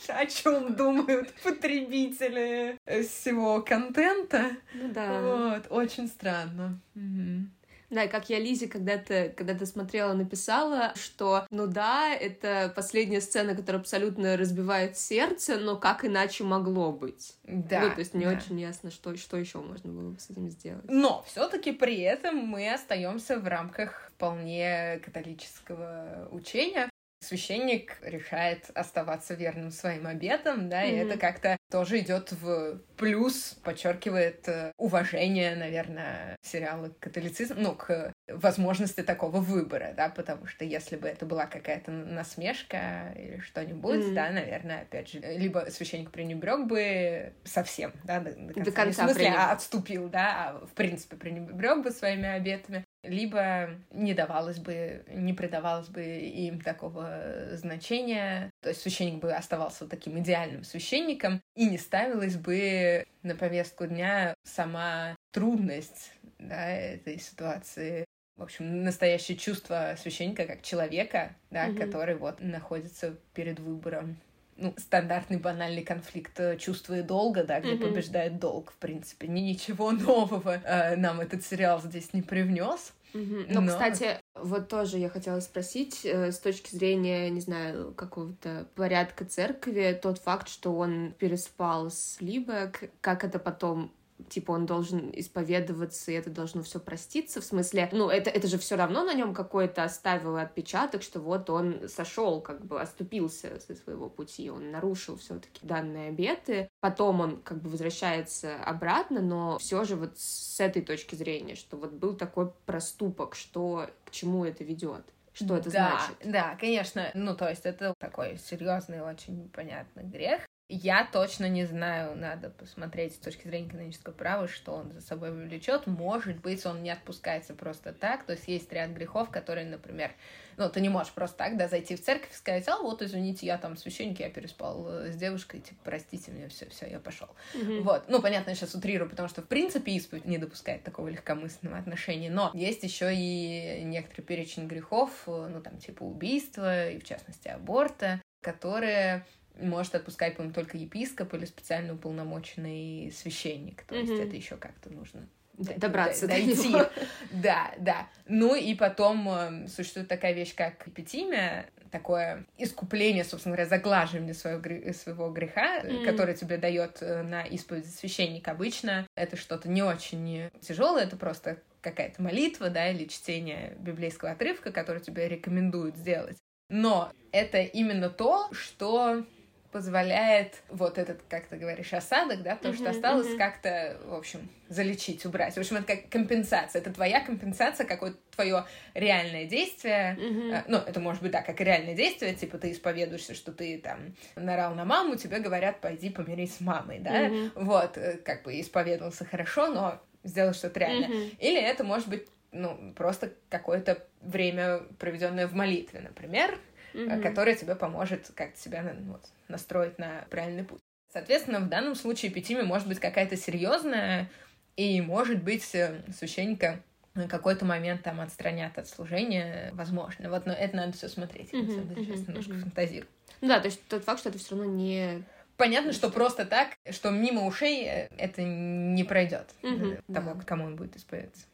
[0.09, 4.51] о чем думают потребители всего контента.
[4.75, 5.21] Ну да.
[5.21, 6.81] Вот, очень странно.
[6.95, 7.47] Угу.
[7.93, 13.55] Да, как я Лизе когда-то, когда ты смотрела, написала, что, ну да, это последняя сцена,
[13.55, 17.37] которая абсолютно разбивает сердце, но как иначе могло быть?
[17.45, 17.81] Да.
[17.83, 18.33] Ну, то есть не да.
[18.33, 20.85] очень ясно, что, что еще можно было бы с этим сделать.
[20.89, 26.89] Но все-таки при этом мы остаемся в рамках вполне католического учения,
[27.23, 30.91] священник решает оставаться верным своим обетам, да, mm-hmm.
[30.91, 37.75] и это как-то тоже идет в плюс, подчеркивает э, уважение, наверное, сериала к католицизму, ну,
[37.75, 44.01] к возможности такого выбора, да, потому что если бы это была какая-то насмешка или что-нибудь,
[44.01, 44.15] mm-hmm.
[44.15, 49.03] да, наверное, опять же, либо священник пренебрег бы совсем, да, до, до конца, до конца
[49.03, 49.41] в смысле, пренебрег.
[49.41, 55.33] а отступил, да, а в принципе пренебрег бы своими обетами, либо не давалось бы, не
[55.33, 61.79] придавалось бы им такого значения, то есть священник бы оставался таким идеальным священником, и не
[61.79, 68.05] ставилась бы на повестку дня сама трудность да, этой ситуации.
[68.37, 71.79] В общем, настоящее чувство священника как человека, да, mm-hmm.
[71.79, 74.17] который вот находится перед выбором
[74.57, 77.89] ну, стандартный банальный конфликт чувства и долга, да, где mm-hmm.
[77.89, 79.29] побеждает долг, в принципе.
[79.29, 82.93] Ни ничего нового э, нам этот сериал здесь не привнес.
[83.15, 83.47] Mm-hmm.
[83.51, 88.67] Но, Но, кстати, вот тоже я хотела спросить, э, с точки зрения, не знаю, какого-то
[88.75, 93.93] порядка церкви, тот факт, что он переспал с Либек, как это потом
[94.29, 97.41] типа он должен исповедоваться, и это должно все проститься.
[97.41, 101.51] В смысле, ну, это, это же все равно на нем какой-то оставил отпечаток, что вот
[101.51, 106.69] он сошел, как бы оступился со своего пути, он нарушил все-таки данные обеты.
[106.81, 111.77] Потом он как бы возвращается обратно, но все же вот с этой точки зрения, что
[111.77, 115.03] вот был такой проступок, что к чему это ведет.
[115.33, 116.33] Что это да, значит?
[116.33, 117.11] Да, конечно.
[117.15, 120.43] Ну, то есть это такой серьезный, очень понятный грех.
[120.75, 125.31] Я точно не знаю, надо посмотреть с точки зрения канонического права, что он за собой
[125.31, 125.87] влечет.
[125.87, 128.25] Может быть, он не отпускается просто так.
[128.25, 130.13] То есть есть ряд грехов, которые, например,
[130.57, 133.47] ну, ты не можешь просто так, да, зайти в церковь и сказать, а вот, извините,
[133.47, 137.29] я там священник, я переспал э, с девушкой, типа, простите меня, все, все, я пошел.
[137.55, 137.83] Mm-hmm.
[137.83, 138.05] Вот.
[138.09, 142.31] Ну, понятно, я сейчас утрирую, потому что, в принципе, исповедь не допускает такого легкомысленного отношения,
[142.31, 147.49] но есть еще и некоторый перечень грехов, э, ну, там, типа убийства, и, в частности,
[147.49, 149.25] аборта, которые
[149.61, 153.83] может отпускать, по-моему, только епископ или специально уполномоченный священник.
[153.85, 154.27] То есть mm-hmm.
[154.27, 156.75] это еще как-то нужно добраться до дойти.
[157.31, 158.09] Да, да.
[158.27, 164.93] Ну и потом э, существует такая вещь, как эпитимия, такое искупление, собственно говоря, заглаживание своего,
[164.93, 166.05] своего греха, mm.
[166.05, 169.07] который тебе дает э, на исповедь священник обычно.
[169.15, 175.03] Это что-то не очень тяжелое, это просто какая-то молитва, да, или чтение библейского отрывка, который
[175.03, 176.39] тебе рекомендуют сделать.
[176.69, 179.25] Но это именно то, что
[179.73, 183.39] позволяет вот этот, как ты говоришь, осадок, да, то, uh-huh, что осталось, uh-huh.
[183.39, 185.55] как-то, в общем, залечить, убрать.
[185.55, 186.81] В общем, это как компенсация.
[186.81, 190.17] Это твоя компенсация, какое-то твое реальное действие.
[190.21, 190.63] Uh-huh.
[190.69, 194.75] Ну, это может быть, да, как реальное действие, типа ты исповедуешься, что ты там нарал
[194.75, 197.29] на маму, тебе говорят, пойди помирись с мамой, да.
[197.29, 197.51] Uh-huh.
[197.57, 201.09] Вот, э, как бы исповедовался хорошо, но сделал что-то реальное.
[201.09, 201.37] Uh-huh.
[201.39, 206.59] Или это может быть ну, просто какое-то время, проведенное в молитве, например,
[206.93, 207.23] mm-hmm.
[207.23, 210.81] которое тебе поможет как-то себя ну, вот, настроить на правильный путь.
[211.13, 214.31] Соответственно, в данном случае эпитимия может быть какая-то серьезная,
[214.77, 216.83] и, может быть, э, священника
[217.29, 220.31] какой-то момент там отстранят от служения, возможно.
[220.31, 221.53] Вот, но это надо все смотреть.
[221.53, 222.61] Mm-hmm, сейчас немножко mm-hmm.
[222.61, 223.09] фантазирую.
[223.43, 225.23] Ну да, то есть тот факт, что это все равно не
[225.59, 230.41] понятно, что просто так, что мимо ушей э, это не пройдет mm-hmm, того, да.
[230.45, 231.45] кому он будет исповедаться.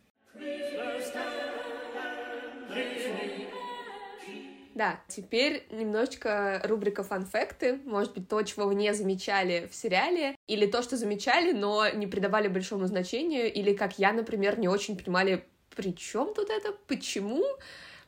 [4.79, 7.81] Да, теперь немножечко рубрика фан-факты.
[7.85, 12.07] Может быть, то, чего вы не замечали в сериале, или то, что замечали, но не
[12.07, 17.45] придавали большому значению, или, как я, например, не очень понимали, при чем тут это, почему,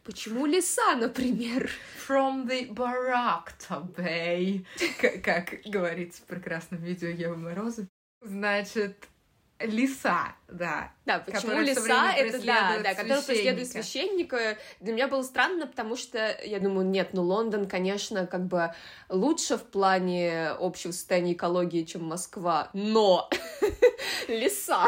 [0.05, 1.71] Почему лиса, например?
[2.09, 4.65] From the Barakta Bay,
[5.23, 7.87] как говорится в прекрасном видео Евы Морозов.
[8.23, 9.09] Значит,
[9.59, 10.93] лиса, да.
[11.11, 14.57] Да, почему лиса это да, да, которая преследует священника.
[14.81, 18.73] Для меня было странно, потому что я думаю, нет, ну Лондон, конечно, как бы
[19.09, 23.29] лучше в плане общего состояния экологии, чем Москва, но
[24.29, 24.87] лиса.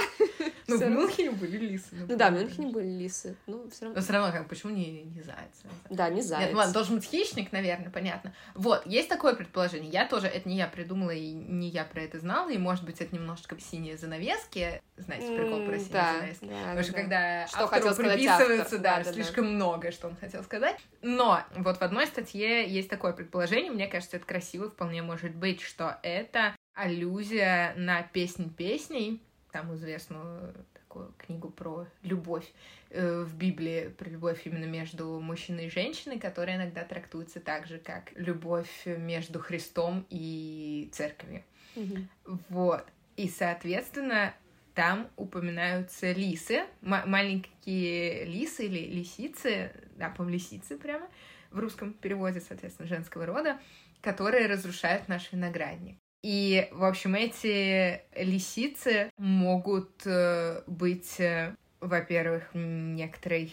[0.68, 2.06] Ну, в Мюнхене были лисы.
[2.08, 3.36] Ну да, в Мюнхене были лисы.
[3.46, 3.96] Ну, все равно.
[3.98, 5.62] Но все равно, как, почему не, не заяц?
[5.90, 6.46] Да, не заяц.
[6.46, 8.32] Нет, ладно, должен быть хищник, наверное, понятно.
[8.54, 9.90] Вот, есть такое предположение.
[9.90, 13.00] Я тоже, это не я придумала, и не я про это знала, и, может быть,
[13.00, 14.82] это немножко синие занавески.
[14.96, 16.44] Знаете, прикол про синие да, занавески.
[16.44, 19.50] Да, Потому что когда что автору приписывается, да, да, да, слишком да.
[19.50, 20.76] много, что он хотел сказать.
[21.02, 25.60] Но вот в одной статье есть такое предположение, мне кажется, это красиво, вполне может быть,
[25.60, 30.54] что это аллюзия на песнь песней, там известную
[30.92, 32.46] такую книгу про любовь
[32.90, 37.78] э, в Библии, про любовь именно между мужчиной и женщиной, которая иногда трактуется так же,
[37.78, 41.44] как любовь между Христом и церковью.
[41.76, 42.06] Mm-hmm.
[42.50, 42.84] Вот.
[43.16, 44.34] И, соответственно,
[44.74, 51.06] там упоминаются лисы, маленькие лисы или лисицы, да, по лисицы прямо,
[51.50, 53.58] в русском переводе, соответственно, женского рода,
[54.00, 55.98] которые разрушают наш виноградник.
[56.22, 63.52] И, в общем, эти лисицы могут э, быть, э, во-первых, некоторой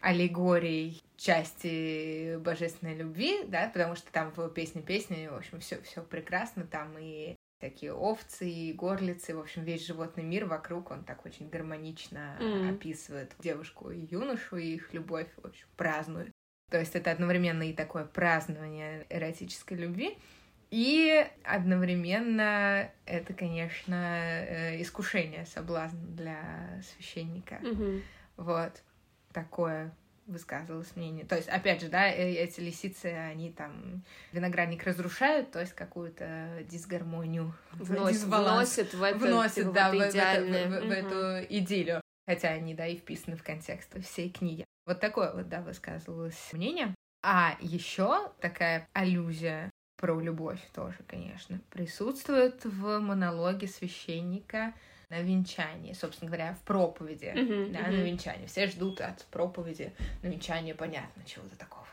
[0.00, 6.02] аллегорией части божественной любви, да, потому что там в песне песни, в общем, все все
[6.02, 11.24] прекрасно, там и такие овцы и горлицы, в общем, весь животный мир вокруг, он так
[11.24, 12.74] очень гармонично mm.
[12.74, 16.30] описывает девушку и юношу, и их любовь, в общем, празднует.
[16.70, 20.18] То есть это одновременно и такое празднование эротической любви,
[20.70, 27.56] и одновременно это, конечно, э, искушение, соблазн для священника.
[27.56, 28.02] Mm-hmm.
[28.36, 28.82] Вот
[29.32, 29.94] такое
[30.28, 31.24] высказывалось мнение.
[31.24, 34.02] То есть, опять же, да, э, эти лисицы, они там
[34.32, 39.98] виноградник разрушают, то есть какую-то дисгармонию вносят, вносят в это, вносят, типа, да, в, в,
[39.98, 42.00] в, в, в, в эту идиллию.
[42.26, 44.64] Хотя они, да, и вписаны в контекст всей книги.
[44.86, 46.94] Вот такое вот, да, высказывалось мнение.
[47.22, 54.72] А еще такая аллюзия про любовь тоже, конечно, присутствует в монологе священника
[55.10, 57.90] на венчании, собственно говоря, в проповеди, uh-huh, да, uh-huh.
[57.90, 58.46] на венчании.
[58.46, 59.92] Все ждут от проповеди
[60.22, 61.86] на венчание, понятно, чего-то такого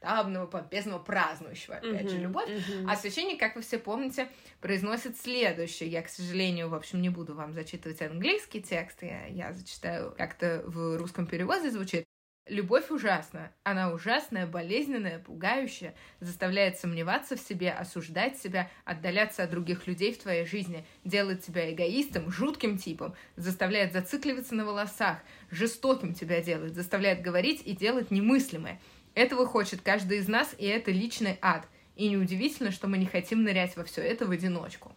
[0.00, 2.48] масштабного, помпезного, празднующего, опять uh-huh, же, любовь.
[2.48, 2.86] Uh-huh.
[2.88, 4.28] А священник, как вы все помните,
[4.60, 5.88] произносит следующее.
[5.88, 10.62] Я, к сожалению, в общем, не буду вам зачитывать английский текст, я, я зачитаю как-то
[10.66, 12.04] в русском переводе звучит.
[12.50, 13.52] Любовь ужасна.
[13.62, 20.18] Она ужасная, болезненная, пугающая, заставляет сомневаться в себе, осуждать себя, отдаляться от других людей в
[20.18, 25.18] твоей жизни, делает тебя эгоистом, жутким типом, заставляет зацикливаться на волосах,
[25.52, 28.80] жестоким тебя делает, заставляет говорить и делать немыслимое.
[29.14, 31.68] Этого хочет каждый из нас, и это личный ад.
[31.94, 34.90] И неудивительно, что мы не хотим нырять во все это в одиночку,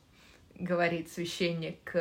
[0.56, 1.94] говорит священник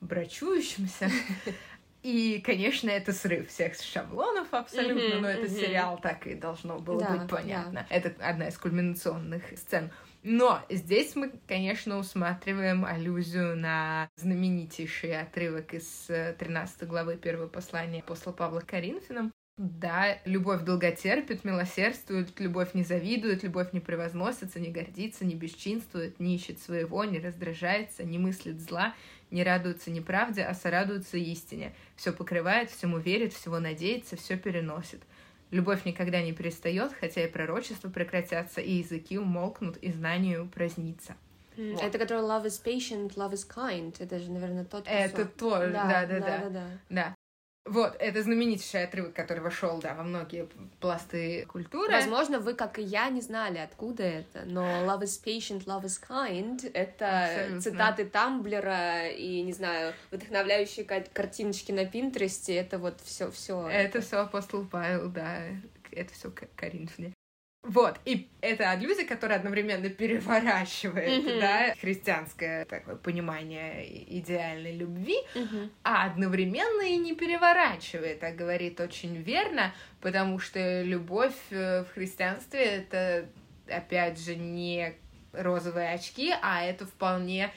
[0.00, 1.10] брачующимся.
[2.04, 5.60] И, конечно, это срыв всех шаблонов абсолютно, mm-hmm, но это mm-hmm.
[5.60, 7.86] сериал так и должно было да, быть понятно.
[7.88, 7.96] Да.
[7.96, 9.90] Это одна из кульминационных сцен.
[10.22, 18.00] Но здесь мы, конечно, усматриваем аллюзию на знаменитейший отрывок из 13 э, главы первого послания
[18.00, 25.24] апостола Павла Коринфянам, да, любовь долготерпит, милосердствует, любовь не завидует, любовь не превозносится, не гордится,
[25.24, 28.94] не бесчинствует, не ищет своего, не раздражается, не мыслит зла,
[29.30, 31.74] не радуется неправде, а сорадуется истине.
[31.96, 35.02] Все покрывает, всему верит, всего надеется, все переносит.
[35.50, 41.16] Любовь никогда не перестает, хотя и пророчества прекратятся, и языки умолкнут, и знанию упразднится.
[41.56, 41.82] Mm, вот.
[41.82, 43.94] Это который love is patient, love is kind.
[43.98, 45.00] Это же, наверное, тот кусок.
[45.00, 46.48] Это то, да, да, да, да, да.
[46.48, 46.70] да.
[46.90, 47.14] да.
[47.64, 50.46] Вот, это знаменитейший отрывок, который вошел, да, во многие
[50.80, 51.90] пласты культуры.
[51.90, 55.98] Возможно, вы, как и я, не знали, откуда это, но love is patient, love is
[56.06, 57.60] kind— это Абсолютно.
[57.62, 63.66] цитаты Тамблера и, не знаю, вдохновляющие картиночки на Пинтересте, это вот все, все.
[63.66, 64.06] Это, это.
[64.06, 65.38] все апостол Павел, да,
[65.90, 67.13] это все Коринфяне.
[67.64, 71.40] Вот, и это аллюзия, которая одновременно переворачивает, mm-hmm.
[71.40, 75.70] да, христианское такое понимание идеальной любви, mm-hmm.
[75.82, 82.60] а одновременно и не переворачивает, а говорит очень верно, потому что любовь э, в христианстве
[82.60, 83.30] это,
[83.66, 84.92] опять же, не
[85.32, 87.50] розовые очки, а это вполне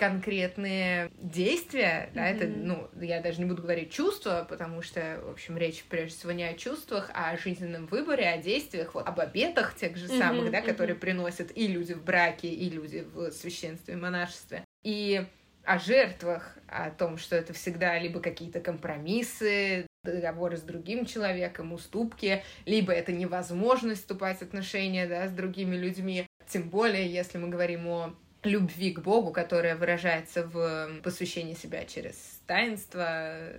[0.00, 2.34] конкретные действия, да, mm-hmm.
[2.34, 6.32] это, ну, я даже не буду говорить чувства, потому что, в общем, речь прежде всего
[6.32, 10.46] не о чувствах, а о жизненном выборе, о действиях, вот, об обетах тех же самых,
[10.46, 10.50] mm-hmm.
[10.52, 11.00] да, которые mm-hmm.
[11.00, 14.64] приносят и люди в браке, и люди в священстве, и монашестве.
[14.82, 15.22] И
[15.64, 22.42] о жертвах, о том, что это всегда либо какие-то компромиссы, договоры с другим человеком, уступки,
[22.64, 26.26] либо это невозможность вступать в отношения да, с другими людьми.
[26.48, 32.40] Тем более, если мы говорим о любви к Богу, которая выражается в посвящении себя через
[32.46, 33.04] таинство,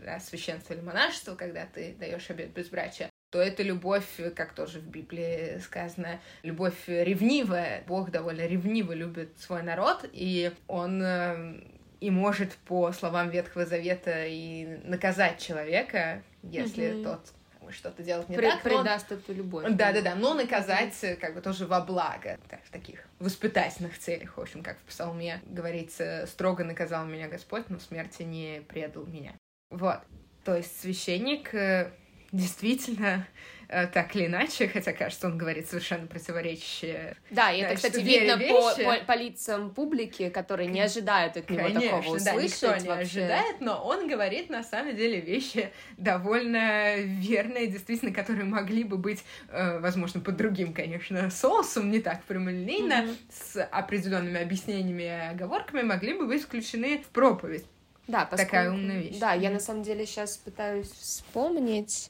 [0.05, 4.05] да, священство или монашество, когда ты даешь обет безбрачия, то это любовь,
[4.35, 7.83] как тоже в Библии сказано, любовь ревнивая.
[7.87, 11.61] Бог довольно ревниво любит свой народ, и он э,
[12.01, 17.03] и может, по словам Ветхого Завета, и наказать человека, если mm-hmm.
[17.03, 17.33] тот
[17.71, 18.61] что-то делать не При, так.
[18.61, 19.17] Предаст но...
[19.17, 19.65] эту любовь.
[19.69, 24.37] Да, да, да, но наказать как бы тоже во благо, так, в таких воспитательных целях,
[24.37, 29.33] в общем, как в псалме говорится, строго наказал меня Господь, но смерти не предал меня.
[29.69, 29.99] Вот.
[30.43, 31.91] То есть священник э,
[32.31, 33.27] действительно
[33.71, 37.15] Э, так или иначе, хотя, кажется, он говорит совершенно противоречащие.
[37.29, 41.63] Да, и это, кстати, видно по, по, по лицам публики, которые не ожидают от него
[41.63, 42.25] Конечно, такого услышать.
[42.25, 43.19] Да, никто не вообще.
[43.21, 49.23] ожидает, но он говорит, на самом деле, вещи довольно верные, действительно, которые могли бы быть,
[49.47, 53.17] э, возможно, под другим, конечно, соусом, не так прямолинейно, mm-hmm.
[53.31, 57.63] с определенными объяснениями и оговорками, могли бы быть включены в проповедь.
[58.07, 58.51] Да, поскольку...
[58.51, 59.19] Такая умная вещь.
[59.19, 62.09] Да, я на самом деле сейчас пытаюсь вспомнить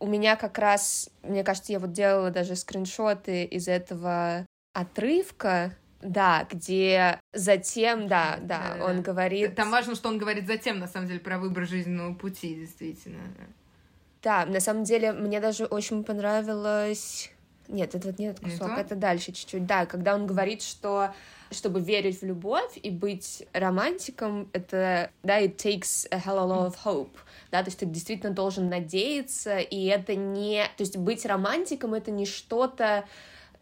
[0.00, 6.46] у меня как раз, мне кажется, я вот делала даже скриншоты из этого отрывка, да,
[6.50, 9.02] где затем, да, да, да он да.
[9.02, 9.56] говорит...
[9.56, 13.20] Там важно, что он говорит затем, на самом деле, про выбор жизненного пути, действительно.
[14.22, 17.30] Да, на самом деле, мне даже очень понравилось...
[17.66, 19.66] Нет, это вот не этот кусок, это дальше чуть-чуть.
[19.66, 21.12] Да, когда он говорит, что
[21.50, 26.56] чтобы верить в любовь и быть романтиком, это, да, it takes a hell of a
[26.56, 27.16] lot of hope
[27.50, 32.10] да, то есть ты действительно должен надеяться, и это не, то есть быть романтиком это
[32.10, 33.04] не что-то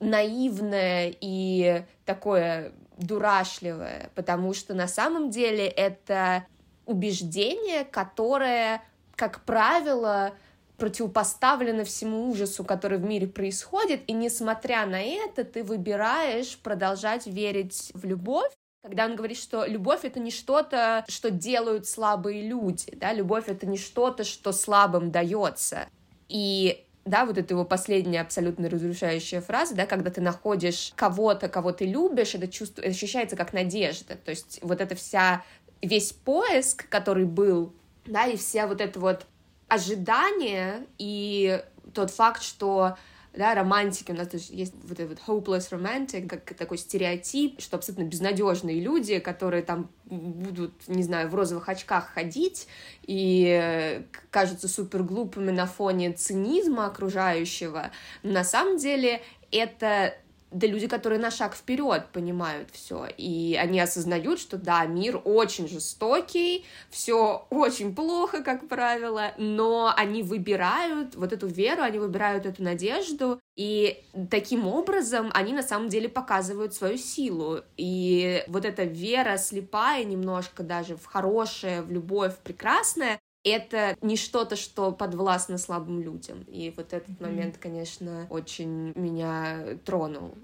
[0.01, 6.47] наивное и такое дурашливое, потому что на самом деле это
[6.85, 8.83] убеждение, которое,
[9.15, 10.35] как правило,
[10.77, 17.91] противопоставлено всему ужасу, который в мире происходит, и несмотря на это, ты выбираешь продолжать верить
[17.95, 18.53] в любовь,
[18.83, 23.67] когда он говорит, что любовь это не что-то, что делают слабые люди, да, любовь это
[23.67, 25.89] не что-то, что слабым дается.
[26.29, 31.73] И да, вот это его последняя абсолютно разрушающая фраза, да, когда ты находишь кого-то, кого
[31.73, 35.43] ты любишь, это чувство ощущается как надежда, то есть вот эта вся
[35.83, 37.73] весь поиск, который был,
[38.05, 39.27] да, и вся вот это вот
[39.69, 41.63] ожидание и
[41.95, 42.97] тот факт, что
[43.37, 48.05] да, романтики, у нас тоже есть вот этот hopeless romantic, как такой стереотип, что абсолютно
[48.05, 52.67] безнадежные люди, которые там будут, не знаю, в розовых очках ходить
[53.03, 57.91] и кажутся супер глупыми на фоне цинизма окружающего.
[58.23, 59.21] На самом деле
[59.53, 60.15] это
[60.51, 65.69] да люди, которые на шаг вперед понимают все, и они осознают, что да, мир очень
[65.69, 72.63] жестокий, все очень плохо, как правило, но они выбирают вот эту веру, они выбирают эту
[72.63, 77.63] надежду, и таким образом они на самом деле показывают свою силу.
[77.77, 83.19] И вот эта вера слепая немножко даже в хорошее, в любовь, в прекрасное,
[83.49, 86.43] это не что-то, что подвластно слабым людям.
[86.49, 87.23] И вот этот mm-hmm.
[87.23, 90.37] момент, конечно, очень меня тронул.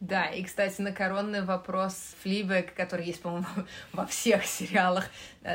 [0.00, 1.92] Да, и, кстати, на коронный вопрос
[2.22, 3.46] Флибек, который есть, по-моему,
[3.92, 5.04] во всех сериалах,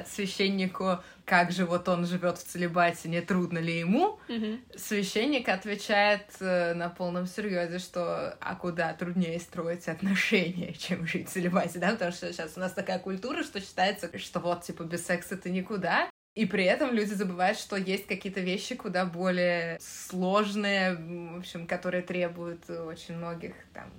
[0.06, 4.78] священнику, как же вот он живет в целебате, не трудно ли ему, mm-hmm.
[4.78, 11.32] священник отвечает э, на полном серьезе, что а куда труднее строить отношения, чем жить в
[11.32, 15.04] целебате, да, потому что сейчас у нас такая культура, что считается, что вот, типа, без
[15.04, 20.96] секса ты никуда, и при этом люди забывают, что есть какие-то вещи куда более сложные,
[20.96, 23.90] в общем, которые требуют очень многих там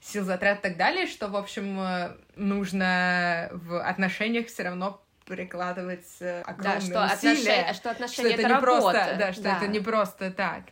[0.00, 1.78] сил затрат и так далее, что, в общем,
[2.36, 7.32] нужно в отношениях все равно прикладывать э, огромные да, что усилия.
[7.32, 8.80] Отношения, что отношения что это, это не работа.
[8.80, 9.56] просто, да, что да.
[9.56, 10.62] это не просто так.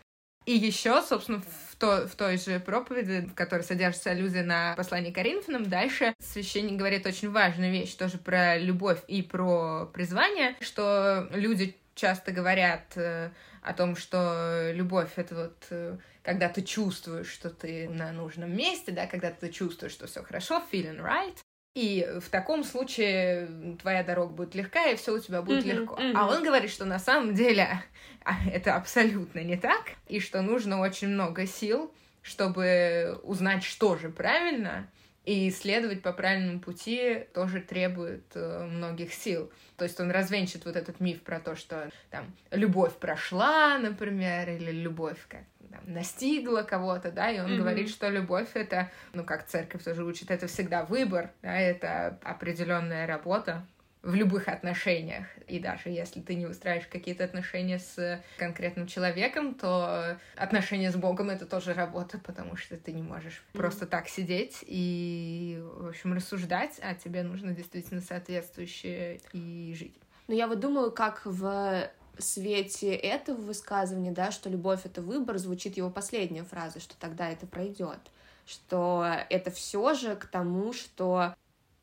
[0.47, 1.43] И еще, собственно,
[1.77, 6.79] в, то, в той же проповеди, в которой содержится аллюзия на послание Коринфянам, дальше священник
[6.79, 13.31] говорит очень важную вещь, тоже про любовь и про призвание, что люди часто говорят э,
[13.63, 18.93] о том, что любовь— это вот э, когда ты чувствуешь, что ты на нужном месте,
[18.93, 21.37] да, когда ты чувствуешь, что все хорошо, feeling right,
[21.77, 25.99] и в таком случае твоя дорога будет легка, и все у тебя будет легко.
[26.15, 27.69] А он говорит, что на самом деле
[28.25, 34.09] а, это абсолютно не так, и что нужно очень много сил, чтобы узнать, что же
[34.09, 34.89] правильно,
[35.27, 39.53] и исследовать по правильному пути тоже требует э, многих сил.
[39.77, 44.71] То есть он развенчит вот этот миф про то, что там любовь прошла, например, или
[44.71, 45.43] любовь как
[45.77, 47.59] там, настигла кого-то, да, и он Мгм.
[47.59, 53.07] говорит, что любовь это, ну как церковь тоже учит, это всегда выбор, да, это определенная
[53.07, 53.67] работа
[54.03, 55.27] в любых отношениях.
[55.49, 61.31] И даже если ты не выстраиваешь какие-то отношения с конкретным человеком, то отношения с Богом—
[61.31, 63.63] это тоже работа, потому что ты не можешь Мгм.
[63.63, 69.97] просто так сидеть и, в общем, рассуждать, а тебе нужно действительно соответствующе и жить.
[70.29, 71.89] Но я вот думаю, как в
[72.23, 77.47] свете этого высказывания, да, что любовь— это выбор, звучит его последняя фраза, что тогда это
[77.47, 77.99] пройдет.
[78.47, 81.35] Что это все же к тому, что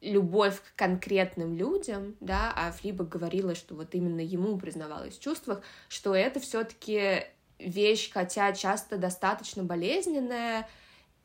[0.02, 5.62] любовь к конкретным людям, да, а Флиба говорила, что вот именно ему признавалась в чувствах,
[5.88, 7.26] что это все-таки
[7.58, 10.68] вещь, хотя часто достаточно болезненная,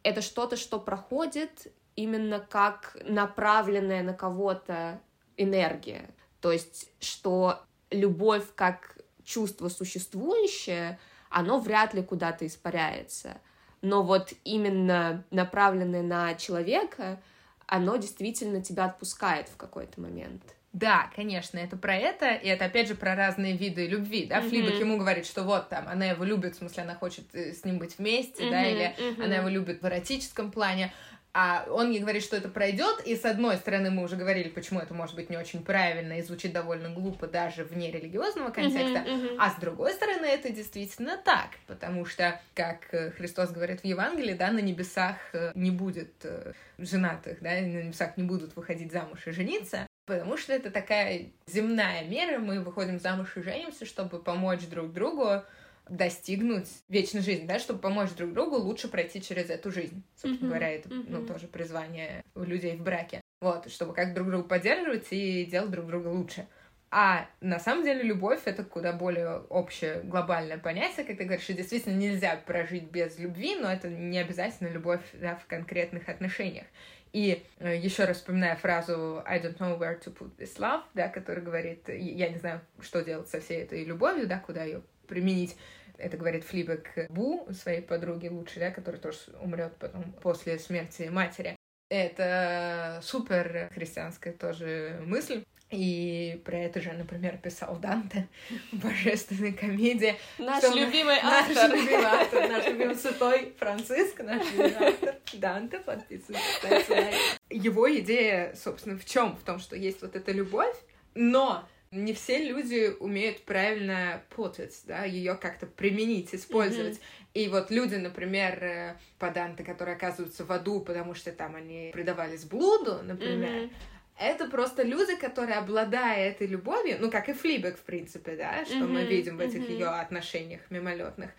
[0.03, 5.01] это что-то, что проходит именно как направленная на кого-то
[5.37, 6.09] энергия.
[6.41, 7.61] То есть, что
[7.91, 10.99] любовь как чувство существующее,
[11.31, 13.39] оно вряд ли куда-то испаряется.
[13.83, 17.21] Но вот именно направленное на человека,
[17.67, 20.43] оно действительно тебя отпускает в какой-то момент.
[20.73, 24.49] Да, конечно, это про это, и это опять же про разные виды любви, да, Мгм.
[24.51, 27.65] Флибек ему говорит, что вот там, она его любит, в смысле, она хочет э, с
[27.65, 29.23] ним быть вместе, да, Мгм, или мгм.
[29.25, 30.93] она его любит в эротическом плане,
[31.35, 34.81] а он ей говорит, что это пройдет, и с одной стороны мы уже говорили, почему
[34.81, 39.27] это может быть не очень правильно и звучит довольно глупо даже вне религиозного контекста, Мгм,
[39.27, 39.37] мгм.
[39.41, 44.35] а с другой стороны, это действительно так, потому что, как э, Христос говорит в Евангелии,
[44.35, 49.27] да, на небесах э, не будет э, женатых, да, на небесах не будут выходить замуж
[49.27, 54.67] и жениться, потому что это такая земная мера, мы выходим замуж и женимся, чтобы помочь
[54.67, 55.43] друг другу
[55.89, 60.03] достигнуть вечной жизни, да, чтобы помочь друг другу лучше пройти через эту жизнь.
[60.15, 61.27] Собственно Мгм, говоря, это, ну, мгм.
[61.27, 63.21] тоже призвание у людей в браке.
[63.41, 66.47] Вот, чтобы как друг друга поддерживать и делать друг друга лучше.
[66.91, 71.53] А на самом деле любовь— это куда более общее, глобальное понятие, как ты говоришь, что
[71.53, 76.65] действительно нельзя прожить без любви, но это не обязательно любовь да, в конкретных отношениях.
[77.13, 81.43] И еще раз вспоминая фразу I don't know where to put this love, да, который
[81.43, 85.57] говорит, я не знаю, что делать со всей этой любовью, да, куда ее применить.
[85.99, 91.57] Это говорит Флибек Бу, своей подруге лучшей, да, которая тоже умрет потом после смерти матери.
[91.91, 95.45] Это супер христианская тоже мысль.
[95.71, 98.27] И про это же, например, писал Данте
[98.73, 100.17] в божественной комедии.
[100.39, 101.77] Наш Что любимый Наш автор.
[101.77, 107.15] любимый автор, наш любимый святой Франциск, наш любимый автор Данте, лайк.
[107.51, 109.37] Его идея, собственно, в чем?
[109.37, 110.75] В том, что есть вот эта любовь,
[111.15, 117.01] но не все люди умеют правильно путать, да, ее как-то применить, использовать.
[117.35, 122.45] И вот люди, например, э, поданты, которые оказываются в аду, потому что там они предавались
[122.45, 123.71] блуду, например, Мгм.
[124.19, 128.87] это просто люди, которые, обладая этой любовью, ну, как и Флибек, в принципе, да, что
[128.87, 129.71] мы Мгм, видим в этих мгм.
[129.71, 131.31] ее отношениях мимолетных,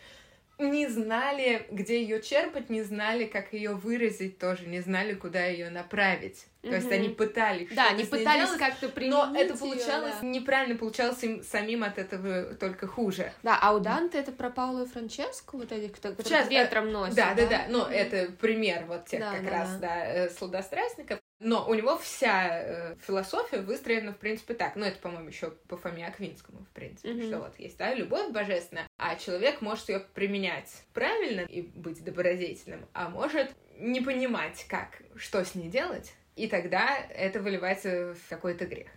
[0.60, 5.70] не знали, где ее черпать, не знали, как ее выразить тоже, не знали, куда ее
[5.70, 6.45] направить.
[6.62, 10.28] То есть они пытались Да, они пытались как-то применить но это получалось да.
[10.28, 13.32] неправильно, получалось им самим от этого только хуже.
[13.43, 16.91] Да, а у Данте это про Пауло и Франческо, вот этих, кто Сейчас, э, ветром
[16.91, 17.16] носит.
[17.16, 17.66] Да, да, да.
[17.70, 17.91] Ну, Мгм.
[17.91, 19.78] это пример вот тех Да, как да, раз, да.
[19.88, 21.20] да, э, сладострастников.
[21.40, 24.76] Но у него вся э, философия выстроена, в принципе, так.
[24.76, 27.24] Ну, это, по-моему, еще по Фоме Аквинскому, в принципе, Мгм.
[27.28, 32.86] что вот есть, да, любовь божественная, а человек может ее применять правильно и быть добродетельным,
[32.94, 38.66] а может не понимать, как, что с ней делать, и тогда это выливается в какой-то
[38.66, 38.90] грех.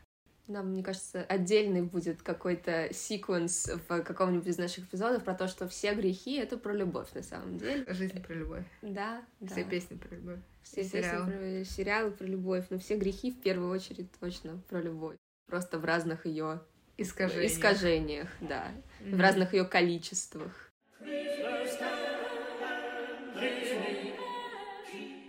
[0.48, 5.68] Да, мне кажется, отдельный будет какой-то секвенс в каком-нибудь из наших эпизодов про то, что
[5.68, 7.84] все грехи— это про любовь на самом деле.
[7.88, 8.64] Жизнь про любовь.
[8.82, 9.54] Да, да.
[9.54, 10.38] Все песни про любовь.
[10.64, 11.26] Все и песни сериалы.
[11.32, 15.16] про сериалы про любовь, но все грехи в первую очередь точно про любовь.
[15.46, 16.60] Просто в разных ее
[16.98, 17.46] Искажения.
[17.46, 19.20] искажениях, да, в Мгм.
[19.20, 20.70] разных ее количествах.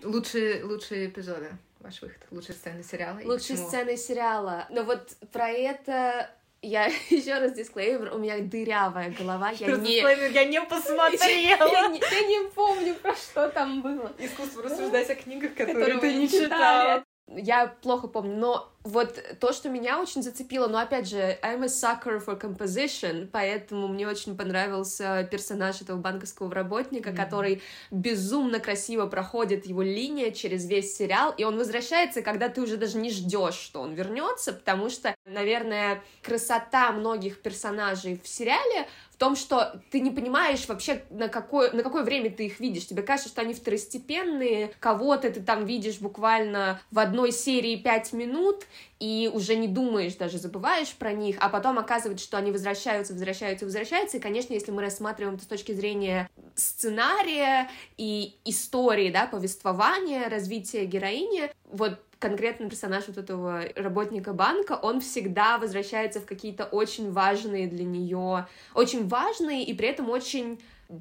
[0.03, 1.51] Лучшие, лучшие эпизоды
[1.84, 2.21] ваш выход?
[2.31, 3.19] Лучшие сцены сериала?
[3.23, 4.65] Лучшие сцены сериала.
[4.69, 6.29] Но вот про это
[6.61, 9.97] я еще раз дисклеймер, у меня дырявая голова, я не...
[10.34, 11.69] я не посмотрела.
[11.71, 14.11] я, не, я не помню, про что там было.
[14.17, 17.03] Искусство рассуждать о книгах, которые, которые ты не читала.
[17.28, 21.67] Я плохо помню, но вот то, что меня очень зацепило, но опять же, I'm a
[21.67, 27.15] sucker for composition, поэтому мне очень понравился персонаж этого банковского работника, mm-hmm.
[27.15, 27.61] который
[27.91, 32.97] безумно красиво проходит его линия через весь сериал, и он возвращается, когда ты уже даже
[32.97, 38.88] не ждешь, что он вернется, потому что, наверное, красота многих персонажей в сериале
[39.24, 42.88] том, что ты не понимаешь вообще, на какое, на какое время ты их видишь.
[42.88, 48.65] Тебе кажется, что они второстепенные, кого-то ты там видишь буквально в одной серии пять минут,
[48.99, 53.63] и уже не думаешь, даже забываешь про них, а потом оказывается, что они возвращаются, возвращаются,
[53.63, 60.28] возвращаются, и, конечно, если мы рассматриваем это с точки зрения сценария и истории, да, повествования,
[60.28, 67.11] развития героини, вот конкретно персонаж вот этого работника банка, он всегда возвращается в какие-то очень
[67.11, 70.57] важные для нее, очень важные и при этом очень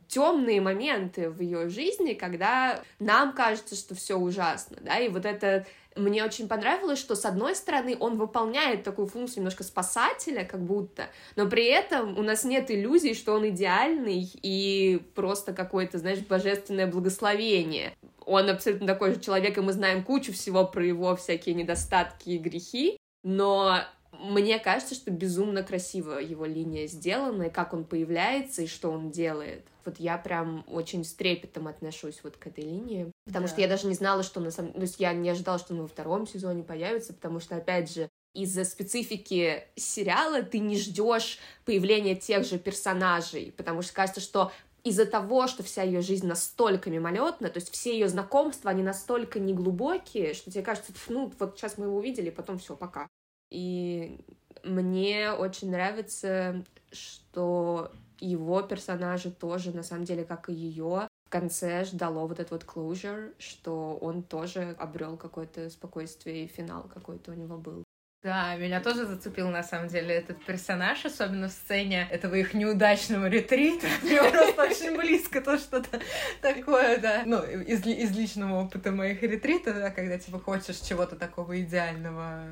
[0.08, 5.64] темные моменты в ее жизни, когда нам кажется, что все ужасно, да, и вот это
[5.94, 11.04] мне очень понравилось, что с одной стороны он выполняет такую функцию немножко спасателя, как будто,
[11.36, 16.88] но при этом у нас нет иллюзий, что он идеальный и просто какое-то, знаешь, божественное
[16.88, 17.94] благословение.
[18.26, 22.38] Он абсолютно такой же человек, и мы знаем кучу всего про его всякие недостатки и
[22.38, 23.78] грехи, но
[24.12, 29.10] мне кажется, что безумно красиво его линия сделана, и как он появляется, и что он
[29.10, 29.66] делает.
[29.84, 33.52] Вот я прям очень с трепетом отношусь вот к этой линии, потому да.
[33.52, 34.74] что я даже не знала, что на самом...
[34.74, 38.08] То есть я не ожидала, что он во втором сезоне появится, потому что, опять же,
[38.34, 44.52] из-за специфики сериала ты не ждешь появления тех же персонажей, потому что кажется, что
[44.84, 49.38] из-за того, что вся ее жизнь настолько мимолетна, то есть все ее знакомства, они настолько
[49.38, 53.08] неглубокие, что тебе кажется, ну, вот сейчас мы его увидели, потом все, пока.
[53.50, 54.20] И
[54.64, 61.84] мне очень нравится, что его персонажи тоже, на самом деле, как и ее, в конце
[61.84, 67.34] ждало вот этот вот closure, что он тоже обрел какое-то спокойствие и финал какой-то у
[67.34, 67.84] него был.
[68.22, 73.26] Да, меня тоже зацепил на самом деле этот персонаж, особенно в сцене этого их неудачного
[73.26, 73.88] ретрита.
[74.02, 76.00] Мне просто очень близко то что-то
[76.40, 77.24] такое, да.
[77.26, 82.44] Ну, из, из личного опыта моих ретрита, да, когда типа хочешь чего-то такого идеального,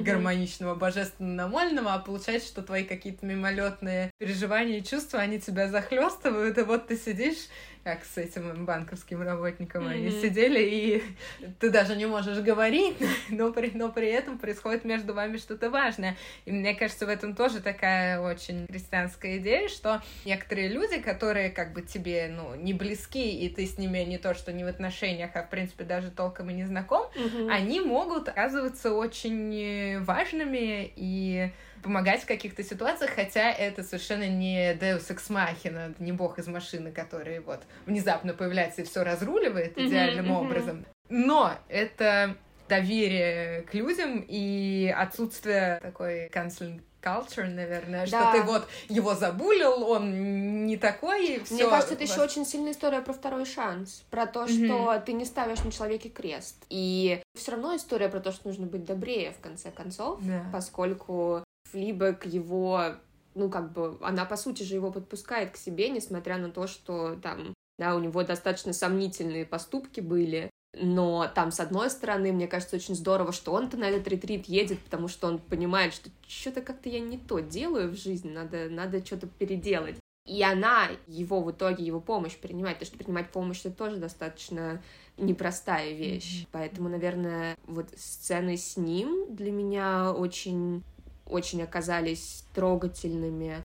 [0.00, 6.62] гармоничного, божественно-намольного, а получается, что твои какие-то мимолетные переживания и чувства, они тебя захлестывают, и
[6.62, 7.48] вот ты сидишь
[7.84, 9.92] как с этим банковским работником mm-hmm.
[9.92, 11.02] они сидели, и
[11.58, 12.96] ты даже не можешь говорить,
[13.30, 16.16] но при, но при этом происходит между вами что-то важное.
[16.44, 21.72] И мне кажется, в этом тоже такая очень христианская идея, что некоторые люди, которые как
[21.72, 25.30] бы тебе, ну, не близки, и ты с ними не то, что не в отношениях,
[25.34, 27.50] а в принципе даже толком и не знаком, mm-hmm.
[27.50, 31.50] они могут оказываться очень важными и
[31.82, 36.92] помогать в каких-то ситуациях, хотя это совершенно не Deus Ex Machina, не бог из машины,
[36.92, 40.86] который вот внезапно появляется и все разруливает идеальным mm-hmm, образом.
[41.08, 42.36] Но это
[42.68, 48.30] доверие к людям и отсутствие такой canceling culture, наверное, да.
[48.30, 51.40] что ты вот его забулил, он не такой.
[51.44, 51.54] Всё.
[51.54, 55.04] Мне кажется, это еще очень сильная история про второй шанс, про то, что mm-hmm.
[55.04, 56.56] ты не ставишь на человеке крест.
[56.68, 60.44] И все равно история про то, что нужно быть добрее в конце концов, да.
[60.52, 61.42] поскольку
[61.72, 62.96] Флибек его,
[63.34, 67.16] ну, как бы, она, по сути же, его подпускает к себе, несмотря на то, что
[67.16, 72.76] там, да, у него достаточно сомнительные поступки были, но там, с одной стороны, мне кажется,
[72.76, 76.88] очень здорово, что он-то на этот ретрит едет, потому что он понимает, что что-то как-то
[76.88, 79.96] я не то делаю в жизни, надо, надо что-то переделать.
[80.26, 84.80] И она его в итоге, его помощь принимает, потому что принимать помощь это тоже достаточно
[85.16, 86.46] непростая вещь.
[86.52, 90.84] Поэтому, наверное, вот сцены с ним для меня очень
[91.30, 93.64] очень оказались трогательными.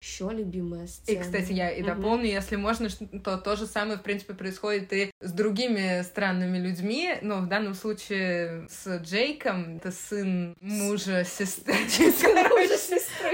[0.00, 1.16] Еще любимая сцена.
[1.16, 2.32] И, кстати, я и дополню, mm-hmm.
[2.32, 2.88] если можно,
[3.24, 7.74] то то же самое, в принципе, происходит и с другими странными людьми, но в данном
[7.74, 11.74] случае с Джейком, это сын мужа сестры.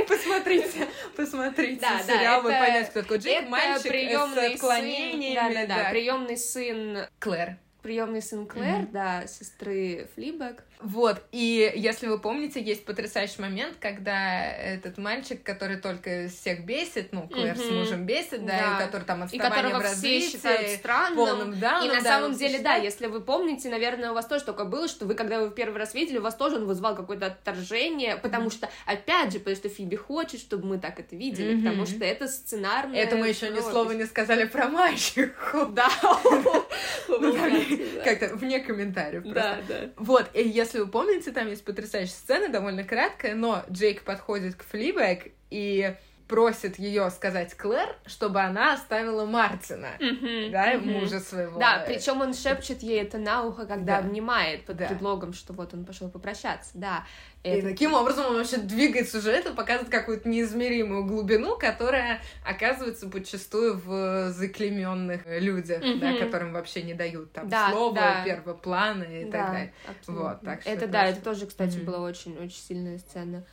[0.08, 5.66] Посмотрите, посмотрите сериал, вы поймете, кто такой Джейк, мальчик с отклонениями.
[5.66, 8.92] Да, да, приемный сын Клэр приемный сын Клэр, mm-hmm.
[8.92, 10.64] да, сестры Флибек.
[10.80, 17.12] Вот, и если вы помните, есть потрясающий момент, когда этот мальчик, который только всех бесит,
[17.12, 17.68] ну, Клэр mm-hmm.
[17.68, 18.76] с мужем бесит, да, да.
[18.76, 21.16] и который там отставание в развитии, странным.
[21.16, 22.80] Полным дауном, и на да, самом деле, считают...
[22.80, 25.76] да, если вы помните, наверное, у вас тоже только было, что вы, когда вы первый
[25.76, 28.52] раз видели, у вас тоже он вызвал какое-то отторжение, потому mm-hmm.
[28.52, 31.64] что, опять же, потому что Фиби хочет, чтобы мы так это видели, mm-hmm.
[31.64, 32.98] потому что это сценарное...
[32.98, 35.66] Это мы еще ни слова не сказали про мальчику.
[35.66, 35.90] Да.
[38.04, 39.90] Как-то вне комментариев Да, да.
[39.96, 44.64] Вот, и если вы помните, там есть потрясающая сцена, довольно краткая, но Джейк подходит к
[44.64, 45.94] Флибэк и
[46.28, 50.92] просит ее сказать Клэр, чтобы она оставила Мартина, Мгм, да, мгм.
[50.92, 51.58] мужа своего.
[51.60, 54.06] Да, причем он шепчет ей это на ухо, когда Да.
[54.06, 54.86] обнимает под Да.
[54.88, 56.70] предлогом, что вот он пошел попрощаться.
[56.74, 57.04] Да.
[57.42, 63.06] И Это- таким образом он вообще двигает сюжет и показывает какую-то неизмеримую глубину, которая оказывается
[63.10, 66.18] подчастую в заклеменных людях, да, Мгм.
[66.20, 68.24] которым вообще не дают там Да, слова, да.
[68.24, 69.74] первого плана и так Да, далее.
[69.86, 70.28] абсолютно.
[70.30, 71.84] Вот, так что это это да, очень- это тоже, кстати, Мгм.
[71.84, 73.44] была очень очень сильная сцена.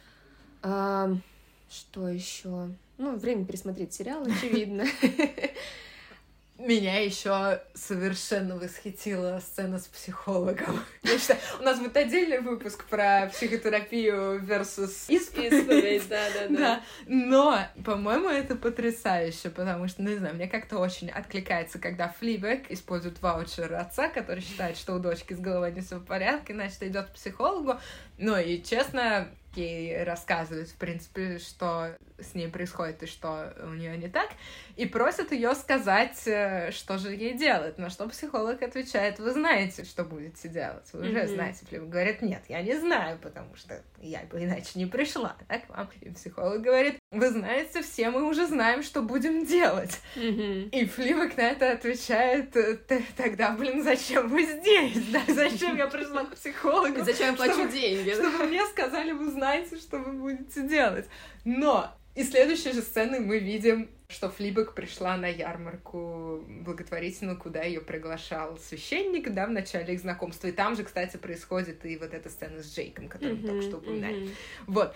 [1.72, 2.69] Что еще?
[2.97, 4.86] Ну, время пересмотреть сериал, очевидно.
[6.57, 10.80] Меня еще совершенно восхитила сцена с психологом.
[11.03, 16.07] Я считаю, у нас будет отдельный выпуск про психотерапию versus исповедь.
[16.07, 21.80] да, Да, но, по-моему, это потрясающе, потому что, ну, не знаю, мне как-то очень откликается,
[21.80, 26.05] когда Флибек использует ваучер отца, который считает, что у дочки с головой не все в
[26.05, 27.80] порядке, значит, идет к психологу.
[28.19, 33.97] Ну, и, честно, ей рассказывает, в принципе, что с ней происходит и что у нее
[33.97, 34.30] не так,
[34.76, 37.78] и просит ее сказать, э, что же ей делать.
[37.78, 41.28] На что психолог отвечает, вы знаете, что будете делать, вы уже Мгм.
[41.28, 41.66] знаете.
[41.66, 45.70] Флибек говорит, нет, я не знаю, потому что я бы иначе не пришла да, к
[45.70, 45.89] вам.
[46.02, 49.99] И психолог говорит, вы знаете, все мы уже знаем, что будем делать.
[50.16, 50.70] Мгм.
[50.70, 54.97] И Флибек на это отвечает, «Т- тогда, блин, зачем вы здесь?
[55.12, 56.99] Да, зачем я пришла к психологу?
[56.99, 58.12] И Зачем я плачу Чтобы- деньги?
[58.12, 61.05] Чтобы мне сказали, вы знаете, что вы будете делать.
[61.43, 67.82] Но из следующей же сцены мы видим, что Флибек пришла на ярмарку благотворительную, куда ее
[67.82, 70.47] приглашал священник, да, в начале их знакомства.
[70.47, 73.78] И там же, кстати, происходит и вот эта сцена с Джейком, которую мы только что
[73.80, 74.16] упоминали.
[74.24, 74.30] Мгм.
[74.68, 74.95] Вот.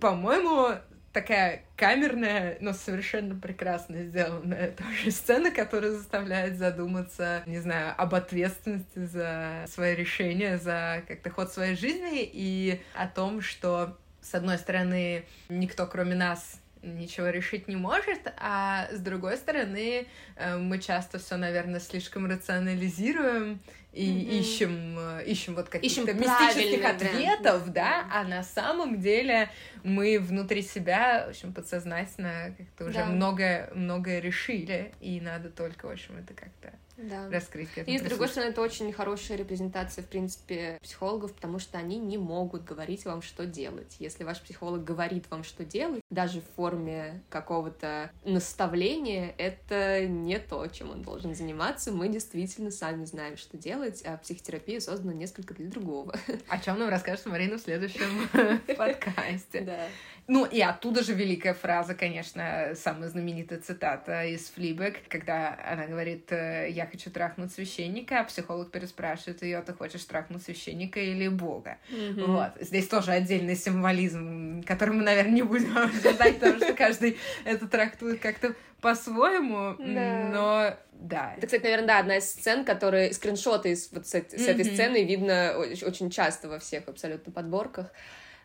[0.00, 0.74] По-моему,
[1.14, 8.98] такая камерная, но совершенно прекрасно сделанная тоже сцена, которая заставляет задуматься, не знаю, об ответственности
[8.98, 15.24] за свои решения, за как-то ход своей жизни и о том, что, с одной стороны,
[15.48, 20.06] никто, кроме нас, ничего решить не может, а с другой стороны,
[20.36, 23.60] э, мы часто все, наверное, слишком рационализируем
[23.92, 24.20] и Мгм.
[24.40, 29.48] ищем, э, ищем вот каких-то Ищем мистических ответов, да, а на самом деле
[29.82, 33.06] мы внутри себя, в общем, подсознательно как-то уже Да.
[33.06, 37.28] многое, многое решили, и надо только, в общем, это как-то Да.
[37.30, 37.70] раскрыть.
[37.70, 41.78] к этому И, с другой стороны, это очень хорошая репрезентация, в принципе, психологов, потому что
[41.78, 43.96] они не могут говорить вам, что делать.
[43.98, 50.66] Если ваш психолог говорит вам, что делать, даже в форме какого-то наставления, это не то,
[50.68, 51.92] чем он должен заниматься.
[51.92, 56.14] Мы действительно сами знаем, что делать, а психотерапия создана несколько для другого.
[56.48, 58.28] О чем нам расскажет Марина в следующем
[58.76, 59.60] подкасте.
[59.60, 59.88] Да.
[60.26, 66.32] Ну, и оттуда же великая фраза, конечно, самая знаменитая цитата из Флибек, когда она говорит,
[66.32, 71.76] э, я хочу трахнуть священника, а психолог переспрашивает ее, ты хочешь трахнуть священника или Бога?
[72.16, 72.52] Вот.
[72.58, 78.20] Здесь тоже отдельный символизм, который мы, наверное, не будем обсуждать, потому что каждый это трактует
[78.20, 80.30] как-то по-своему, Да.
[80.32, 81.34] но да.
[81.36, 84.64] Это, кстати, наверное, да, одна из сцен, которые скриншоты из, вот с, эт- с этой
[84.64, 87.92] сцены видно очень часто во всех абсолютно подборках.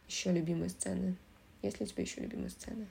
[0.08, 1.16] Еще любимые сцены.
[1.62, 2.88] Есть ли у тебя еще любимые сцены?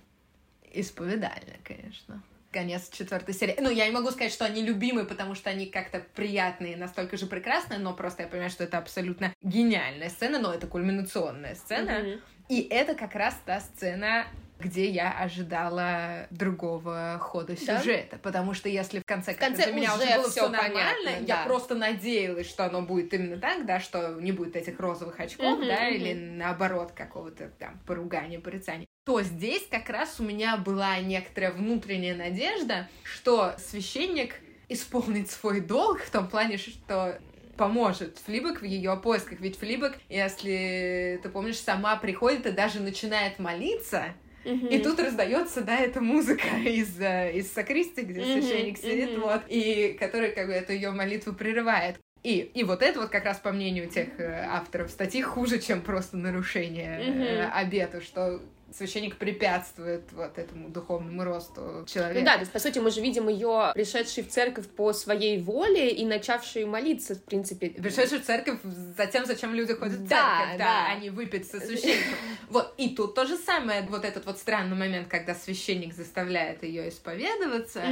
[0.72, 2.22] Исповедально, конечно.
[2.50, 3.56] Конец четвертой серии.
[3.60, 7.26] Ну, я не могу сказать, что они любимые, потому что они как-то приятные, настолько же
[7.26, 11.98] прекрасные, но просто я понимаю, что это абсолютно гениальная сцена, но это кульминационная сцена.
[12.00, 12.20] Мгм.
[12.48, 14.26] И это как раз та сцена,
[14.58, 17.78] где я ожидала другого хода Да?
[17.78, 18.18] сюжета.
[18.22, 21.44] Потому что если в конце, В конце меня уже было все нормально, понятно, я да.
[21.44, 25.68] просто надеялась, что оно будет именно так, да, что не будет этих розовых очков, Мгм,
[25.68, 25.94] да, мгм.
[25.94, 32.14] или наоборот какого-то там поругания, порицания то здесь как раз у меня была некоторая внутренняя
[32.14, 34.34] надежда, что священник
[34.68, 37.18] исполнит свой долг в том плане, что
[37.56, 39.40] поможет Флибек в ее поисках.
[39.40, 44.04] Ведь Флибек, если ты помнишь, сама приходит и даже начинает молиться,
[44.48, 49.96] И тут раздается, да, эта музыка из, э, из сокристи, где священник сидит, вот, и
[49.98, 51.98] который как бы эту ее молитву прерывает.
[52.22, 55.82] И, и вот это вот как раз по мнению тех э, авторов статьи хуже, чем
[55.82, 58.40] просто нарушение э, обета, что
[58.76, 62.20] священник препятствует вот этому духовному росту человека.
[62.20, 65.40] Ну да, то есть, по сути, мы же видим ее пришедшей в церковь по своей
[65.40, 67.70] воле и начавшей молиться, в принципе.
[67.70, 70.86] Пришедший в церковь за тем, зачем люди ходят в Да, церковь, да, да.
[70.90, 72.14] а не выпить со священником.
[72.48, 76.88] Вот, и тут то же самое, вот этот вот странный момент, когда священник заставляет ее
[76.88, 77.82] исповедоваться,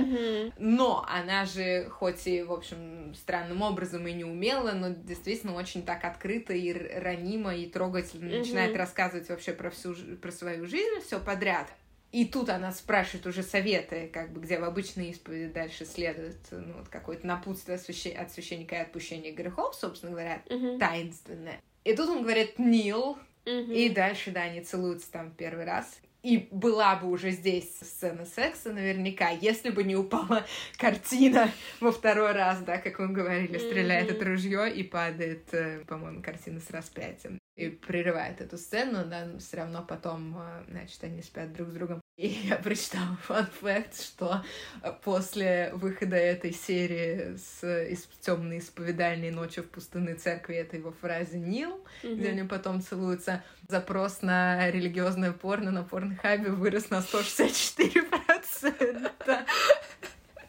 [0.59, 5.85] но она же, хоть и, в общем, странным образом и не умела, но действительно очень
[5.85, 11.21] так открыто и ранимо и трогательно начинает рассказывать вообще про всю про свою жизнь, все
[11.21, 11.69] подряд.
[12.13, 16.75] И тут она спрашивает уже советы, как бы, где в обычной исповеди дальше следует ну,
[16.79, 20.79] вот какое-то напутствие от священника и отпущение грехов, собственно говоря, Мгм.
[20.79, 21.61] таинственное.
[21.85, 23.73] И тут он говорит «Нил», Мгм.
[23.73, 25.99] и дальше, да, они целуются там первый раз.
[26.27, 30.45] И была бы уже здесь сцена секса наверняка, если бы не упала
[30.77, 34.17] картина во второй раз, да, как мы говорили, стреляет Мгм.
[34.17, 37.39] это ружье и падает, э, по-моему, картина с распятием.
[37.55, 42.01] И прерывает эту сцену, да, все равно потом, э, значит, они спят друг с другом.
[42.17, 44.43] И я прочитала фан факт, что
[44.83, 50.95] э, после выхода этой серии с из темной исповедальной ночи в пустынной церкви это его
[50.99, 52.17] фразе Нил, Мгм.
[52.17, 53.45] где они потом целуются.
[53.69, 59.45] Запрос на религиозное порно на порнхабе вырос на 164%.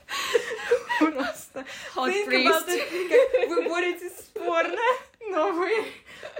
[0.99, 1.65] Просто.
[1.95, 4.81] Вы боретесь с порно,
[5.31, 5.69] но вы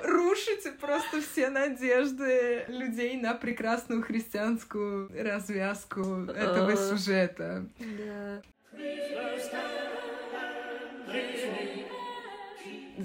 [0.03, 6.75] рушите просто все надежды людей на прекрасную христианскую развязку этого А.
[6.77, 7.65] сюжета.
[7.79, 8.41] Да.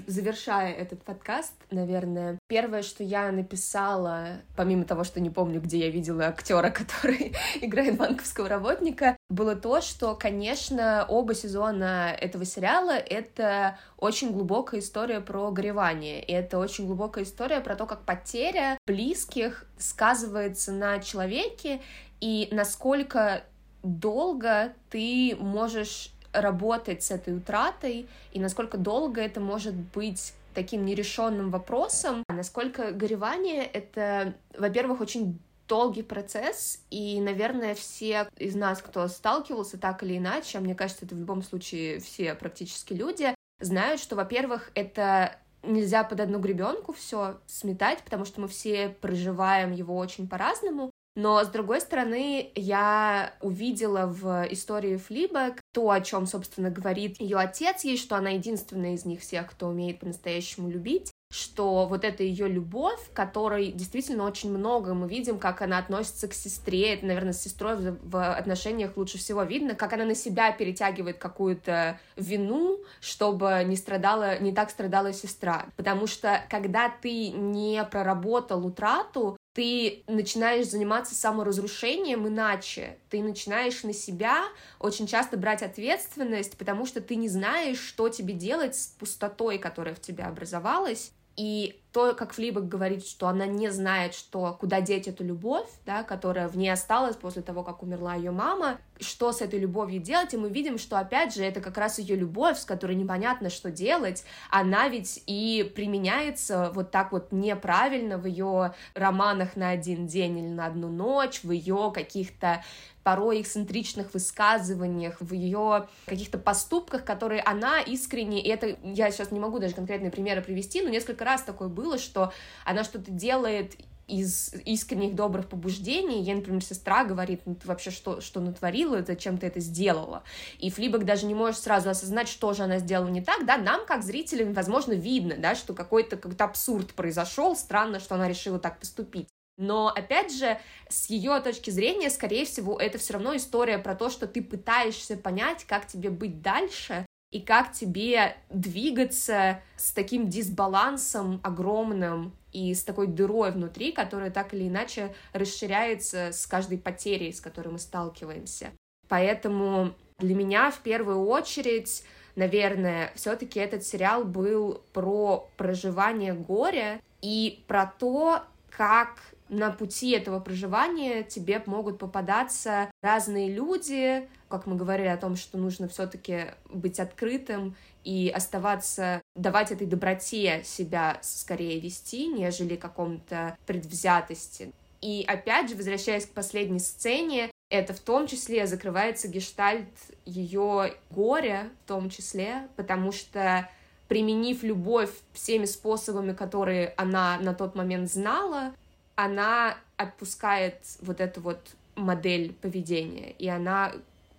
[0.07, 5.89] Завершая этот подкаст, наверное, первое, что я написала, помимо того, что не помню, где я
[5.89, 13.77] видела актера, который играет банковского работника, было то, что, конечно, оба сезона этого сериала— это
[13.97, 16.23] очень глубокая история про горевание.
[16.23, 21.81] И это очень глубокая история про то, как потеря близких сказывается на человеке
[22.19, 23.43] и насколько
[23.83, 31.49] долго ты можешь работать с этой утратой и насколько долго это может быть таким нерешенным
[31.49, 39.79] вопросом, насколько горевание— это, во-первых, очень долгий процесс, и, наверное, все из нас, кто сталкивался
[39.79, 44.15] так или иначе, а мне кажется, это в любом случае все практически люди, знают, что,
[44.15, 50.27] во-первых, это нельзя под одну гребенку все сметать, потому что мы все проживаем его очень
[50.27, 50.91] по-разному.
[51.15, 57.37] Но, с другой стороны, я увидела в истории Флибек то, о чем, собственно, говорит ее
[57.37, 62.23] отец ей, что она единственная из них всех, кто умеет по-настоящему любить, что вот эта
[62.23, 67.33] ее любовь, которой действительно очень много, мы видим, как она относится к сестре, это, наверное,
[67.33, 73.63] с сестрой в, отношениях лучше всего видно, как она на себя перетягивает какую-то вину, чтобы
[73.65, 75.65] не страдала, не так страдала сестра.
[75.75, 82.97] Потому что когда ты не проработал утрату, ты начинаешь заниматься саморазрушением иначе.
[83.09, 84.45] Ты начинаешь на себя
[84.79, 89.93] очень часто брать ответственность, потому что ты не знаешь, что тебе делать с пустотой, которая
[89.93, 91.11] в тебе образовалась.
[91.35, 96.03] И то, как Флибок говорит, что она не знает, что, куда деть эту любовь, да,
[96.03, 100.33] которая в ней осталась после того, как умерла ее мама, что с этой любовью делать,
[100.33, 103.69] и мы видим, что, опять же, это как раз ее любовь, с которой непонятно, что
[103.69, 110.39] делать, она ведь и применяется вот так вот неправильно в ее романах на один день
[110.39, 112.63] или на одну ночь, в ее каких-то
[113.03, 119.39] порой эксцентричных высказываниях, в ее каких-то поступках, которые она искренне, и это я сейчас не
[119.39, 122.33] могу даже конкретные примеры привести, но несколько раз такое было, что
[122.65, 123.75] она что-то делает
[124.07, 126.21] из искренних добрых побуждений.
[126.21, 130.23] Ей, например, сестра говорит, ну ты вообще что, что натворила, зачем ты это сделала?
[130.59, 133.85] И Флибок даже не может сразу осознать, что же она сделала не так, да, нам,
[133.85, 138.79] как зрителям, возможно, видно, да, что какой-то какой-то абсурд произошел, странно, что она решила так
[138.79, 139.29] поступить.
[139.57, 140.59] Но, опять же,
[140.89, 145.15] с ее точки зрения, скорее всего, это все равно история про то, что ты пытаешься
[145.15, 152.83] понять, как тебе быть дальше, и как тебе двигаться с таким дисбалансом огромным и с
[152.83, 158.69] такой дырой внутри, которая так или иначе расширяется с каждой потерей, с которой мы сталкиваемся.
[159.09, 162.03] Поэтому для меня в первую очередь,
[162.35, 169.17] наверное, все-таки этот сериал был про проживание горя и про то, как
[169.53, 175.57] на пути этого проживания тебе могут попадаться разные люди, как мы говорили о том, что
[175.57, 184.71] нужно все-таки быть открытым и оставаться, давать этой доброте себя скорее вести, нежели каком-то предвзятости.
[185.01, 189.87] И опять же, возвращаясь к последней сцене, это в том числе закрывается гештальт
[190.25, 193.69] ее горя, в том числе, потому что
[194.07, 198.73] применив любовь всеми способами, которые она на тот момент знала,
[199.15, 203.93] она отпускает вот эту вот модель поведения, и она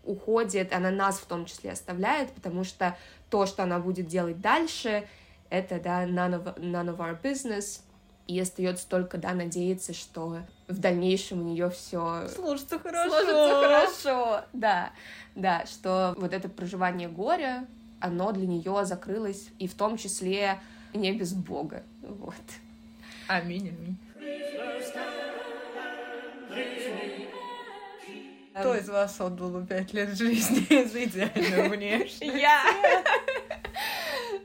[0.04, 2.96] уходит, она нас в том числе оставляет, потому что
[3.30, 5.06] то, что она будет делать дальше,
[5.50, 7.80] это, да, none of, none of our business,
[8.26, 13.10] и остается только, да, надеяться, что в дальнейшем у нее все Сложится хорошо.
[13.10, 14.92] сложится хорошо, да,
[15.34, 17.66] да, что вот это проживание горя,
[18.00, 20.58] оно для нее закрылось, и в том числе
[20.92, 22.34] не без Бога, вот.
[23.28, 23.98] Аминь, аминь.
[28.54, 32.22] Кто из вас отдал пять лет жизни за идеальную внешность?
[32.22, 32.62] Я!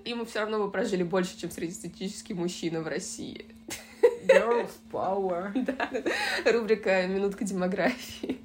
[0.04, 3.46] И мы все равно бы прожили больше, чем среднестатистический мужчина в России.
[4.26, 5.52] Girl power.
[5.66, 8.40] Да, рубрика «Минутка демографии».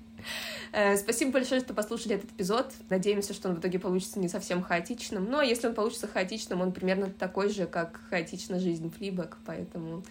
[0.72, 2.72] Э, спасибо большое, что послушали этот эпизод.
[2.90, 5.24] Надеемся, что он в итоге получится не совсем хаотичным.
[5.24, 9.38] Но если он получится хаотичным, он примерно такой же, как хаотична жизнь Флибок.
[9.46, 10.04] Поэтому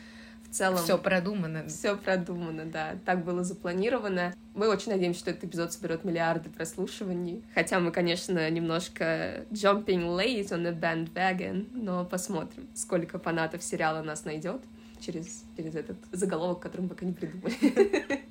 [0.53, 0.83] целом...
[0.83, 1.67] Все продумано.
[1.67, 2.95] Все продумано, да.
[3.05, 4.33] Так было запланировано.
[4.53, 7.43] Мы очень надеемся, что этот эпизод соберет миллиарды прослушиваний.
[7.53, 14.25] Хотя мы, конечно, немножко jumping late on the bandwagon, но посмотрим, сколько фанатов сериала нас
[14.25, 14.61] найдет
[14.99, 17.53] через, через этот заголовок, который мы пока не придумали.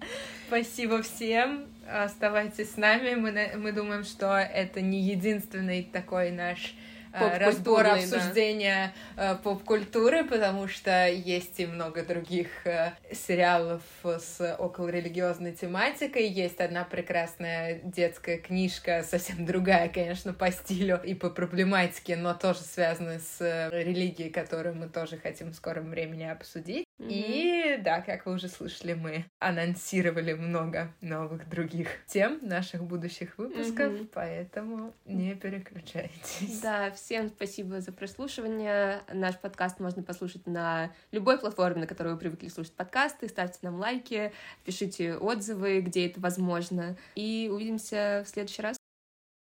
[0.47, 1.67] Спасибо всем.
[1.91, 3.15] Оставайтесь с нами.
[3.15, 6.75] Мы, мы думаем, что это не единственный такой наш
[7.13, 9.33] э, разбор обсуждения да.
[9.33, 16.29] Э, поп-культуры, потому что есть и много других э, сериалов с околорелигиозной тематикой.
[16.29, 22.61] Есть одна прекрасная детская книжка, совсем другая, конечно, по стилю и по проблематике, но тоже
[22.61, 23.41] связанная с
[23.73, 26.87] религией, которую мы тоже хотим в скором времени обсудить.
[26.99, 27.09] Mm-hmm.
[27.09, 33.93] И да, как вы уже слышали, мы анонсировали много новых других тем наших будущих выпусков,
[33.93, 34.11] mm-hmm.
[34.15, 36.61] поэтому не переключайтесь.
[36.61, 39.03] Да, всем спасибо за прослушивание.
[39.13, 43.29] Наш подкаст можно послушать на любой платформе, на которой вы привыкли слушать подкасты.
[43.29, 44.33] Ставьте нам лайки,
[44.65, 46.97] пишите отзывы, где это возможно.
[47.17, 48.82] И увидимся в следующий раз.